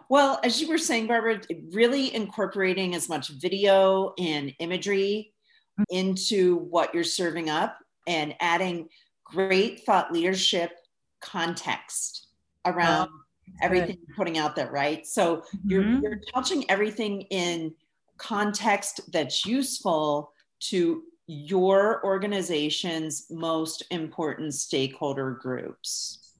Well, 0.08 0.40
as 0.44 0.60
you 0.60 0.68
were 0.68 0.78
saying, 0.78 1.06
Barbara, 1.06 1.40
really 1.70 2.14
incorporating 2.14 2.94
as 2.94 3.08
much 3.08 3.28
video 3.28 4.12
and 4.18 4.52
imagery 4.58 5.32
mm-hmm. 5.78 5.96
into 5.96 6.56
what 6.56 6.94
you're 6.94 7.04
serving 7.04 7.48
up 7.48 7.78
and 8.06 8.34
adding 8.40 8.88
great 9.24 9.80
thought 9.80 10.12
leadership 10.12 10.72
context 11.20 12.26
around 12.66 13.08
oh. 13.10 13.20
Everything 13.60 13.98
you're 14.06 14.16
putting 14.16 14.38
out 14.38 14.56
there, 14.56 14.70
right? 14.70 15.06
So 15.06 15.36
mm-hmm. 15.36 15.70
you're, 15.70 15.84
you're 16.00 16.20
touching 16.32 16.68
everything 16.70 17.22
in 17.22 17.74
context 18.18 19.00
that's 19.12 19.44
useful 19.44 20.32
to 20.60 21.02
your 21.26 22.04
organization's 22.04 23.26
most 23.30 23.84
important 23.90 24.54
stakeholder 24.54 25.32
groups. 25.32 26.34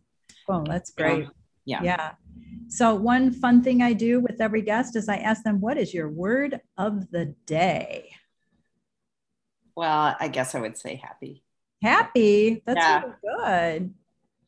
Oh, 0.49 0.65
that's 0.67 0.91
great. 0.91 1.29
yeah. 1.65 1.83
Yeah. 1.83 2.13
So, 2.69 2.95
one 2.95 3.33
fun 3.33 3.63
thing 3.63 3.83
I 3.83 3.93
do 3.93 4.21
with 4.21 4.41
every 4.41 4.63
guest 4.63 4.97
is 4.97 5.09
I 5.09 5.17
ask 5.17 5.43
them, 5.43 5.61
What 5.61 5.79
is 5.79 5.95
your 5.95 6.09
word 6.09 6.61
of 6.79 7.11
the 7.11 7.35
day? 7.47 8.11
Well, 9.77 10.17
I 10.19 10.29
guess 10.29 10.55
I 10.55 10.61
would 10.61 10.77
say 10.77 10.97
happy. 10.97 11.45
Happy. 11.83 12.63
That's 12.67 12.79
yeah. 12.79 13.03
really 13.03 13.15
good. 13.23 13.95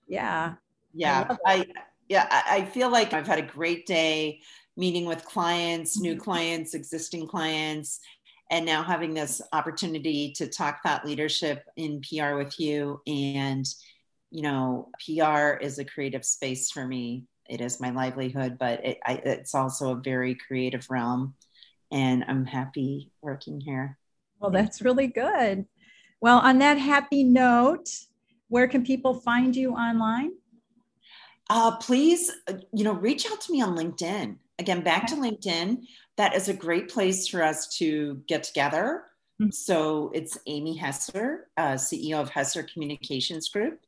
Yeah. 0.06 0.54
Yeah. 0.92 1.36
I 1.46 1.66
yeah, 2.08 2.26
I, 2.30 2.58
I 2.58 2.64
feel 2.64 2.90
like 2.90 3.12
I've 3.12 3.26
had 3.26 3.38
a 3.38 3.42
great 3.42 3.86
day 3.86 4.40
meeting 4.76 5.06
with 5.06 5.24
clients, 5.24 5.98
new 5.98 6.12
mm-hmm. 6.12 6.20
clients, 6.20 6.74
existing 6.74 7.28
clients, 7.28 8.00
and 8.50 8.66
now 8.66 8.82
having 8.82 9.14
this 9.14 9.40
opportunity 9.52 10.32
to 10.36 10.48
talk 10.48 10.82
thought 10.82 11.06
leadership 11.06 11.64
in 11.76 12.00
PR 12.02 12.34
with 12.34 12.58
you. 12.58 13.00
And, 13.06 13.64
you 14.30 14.42
know, 14.42 14.90
PR 15.04 15.56
is 15.60 15.78
a 15.78 15.84
creative 15.84 16.24
space 16.24 16.70
for 16.70 16.86
me. 16.86 17.24
It 17.48 17.60
is 17.60 17.80
my 17.80 17.90
livelihood, 17.90 18.58
but 18.58 18.84
it, 18.84 18.98
I, 19.06 19.14
it's 19.24 19.54
also 19.54 19.92
a 19.92 20.00
very 20.00 20.34
creative 20.34 20.90
realm. 20.90 21.34
and 21.90 22.24
I'm 22.26 22.44
happy 22.44 23.12
working 23.22 23.60
here. 23.60 23.98
Well, 24.40 24.50
that's 24.50 24.82
really 24.82 25.06
good. 25.06 25.66
Well, 26.20 26.38
on 26.38 26.58
that 26.58 26.78
happy 26.78 27.22
note, 27.22 27.88
where 28.48 28.68
can 28.68 28.84
people 28.84 29.14
find 29.14 29.54
you 29.54 29.72
online? 29.72 30.32
Uh, 31.50 31.76
please, 31.76 32.30
uh, 32.48 32.54
you 32.72 32.84
know, 32.84 32.92
reach 32.92 33.30
out 33.30 33.40
to 33.42 33.52
me 33.52 33.60
on 33.60 33.76
LinkedIn. 33.76 34.36
Again, 34.58 34.82
back 34.82 35.04
okay. 35.04 35.14
to 35.14 35.20
LinkedIn. 35.20 35.84
That 36.16 36.34
is 36.34 36.48
a 36.48 36.54
great 36.54 36.88
place 36.88 37.28
for 37.28 37.42
us 37.42 37.76
to 37.78 38.22
get 38.28 38.44
together. 38.44 39.04
Mm-hmm. 39.40 39.50
So 39.50 40.10
it's 40.14 40.38
Amy 40.46 40.78
Hesser, 40.78 41.40
uh, 41.56 41.74
CEO 41.74 42.20
of 42.20 42.30
Hesser 42.30 42.70
Communications 42.72 43.48
Group 43.48 43.80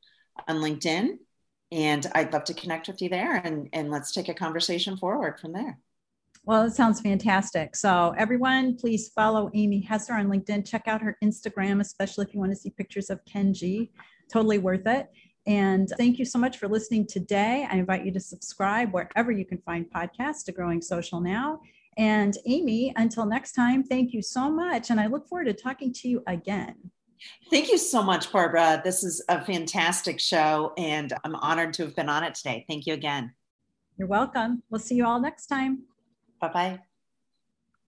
on 0.49 0.57
LinkedIn. 0.57 1.19
And 1.73 2.07
I'd 2.14 2.33
love 2.33 2.45
to 2.45 2.55
connect 2.55 2.88
with 2.88 3.01
you 3.01 3.09
there 3.09 3.37
and, 3.37 3.69
and 3.73 3.90
let's 3.90 4.12
take 4.12 4.29
a 4.29 4.35
conversation 4.35 4.97
forward 4.97 5.40
from 5.40 5.53
there. 5.53 5.79
Well, 6.45 6.62
it 6.62 6.75
sounds 6.75 7.01
fantastic. 7.01 7.75
So, 7.75 8.14
everyone, 8.16 8.77
please 8.77 9.09
follow 9.09 9.51
Amy 9.55 9.85
Hesser 9.88 10.12
on 10.12 10.29
LinkedIn. 10.29 10.64
Check 10.64 10.87
out 10.87 11.03
her 11.03 11.19
Instagram, 11.23 11.81
especially 11.81 12.25
if 12.25 12.35
you 12.35 12.38
want 12.38 12.53
to 12.53 12.57
see 12.57 12.71
pictures 12.71 13.11
of 13.11 13.19
Kenji. 13.25 13.90
Totally 14.33 14.59
worth 14.59 14.87
it. 14.87 15.11
And 15.46 15.88
thank 15.96 16.18
you 16.18 16.24
so 16.24 16.38
much 16.38 16.59
for 16.59 16.68
listening 16.68 17.06
today. 17.06 17.66
I 17.70 17.76
invite 17.76 18.04
you 18.04 18.12
to 18.12 18.20
subscribe 18.20 18.92
wherever 18.92 19.30
you 19.30 19.44
can 19.44 19.59
find 19.59 19.87
podcasts 19.90 20.44
to 20.46 20.52
Growing 20.52 20.82
Social 20.82 21.20
Now. 21.20 21.61
And 21.96 22.37
Amy, 22.46 22.92
until 22.96 23.24
next 23.24 23.52
time, 23.52 23.82
thank 23.82 24.12
you 24.12 24.22
so 24.22 24.50
much. 24.50 24.90
And 24.90 25.00
I 25.00 25.06
look 25.06 25.28
forward 25.28 25.46
to 25.46 25.54
talking 25.54 25.92
to 25.94 26.09
you 26.09 26.22
again. 26.26 26.74
Thank 27.50 27.70
you 27.70 27.78
so 27.78 28.02
much, 28.02 28.30
Barbara. 28.30 28.82
This 28.85 29.02
is 29.02 29.24
a 29.28 29.42
fantastic 29.44 30.20
show, 30.20 30.72
and 30.76 31.12
I'm 31.24 31.35
honored 31.37 31.72
to 31.74 31.85
have 31.85 31.96
been 31.96 32.11
on 32.11 32.24
it 32.24 32.35
today. 32.35 32.64
Thank 32.68 32.87
you 32.87 32.92
again. 32.92 33.32
You're 33.98 34.09
welcome. 34.09 34.62
We'll 34.68 34.80
see 34.80 34.96
you 34.96 35.06
all 35.06 35.20
next 35.20 35.46
time. 35.46 35.85
Bye 36.40 36.52
bye. 36.52 36.86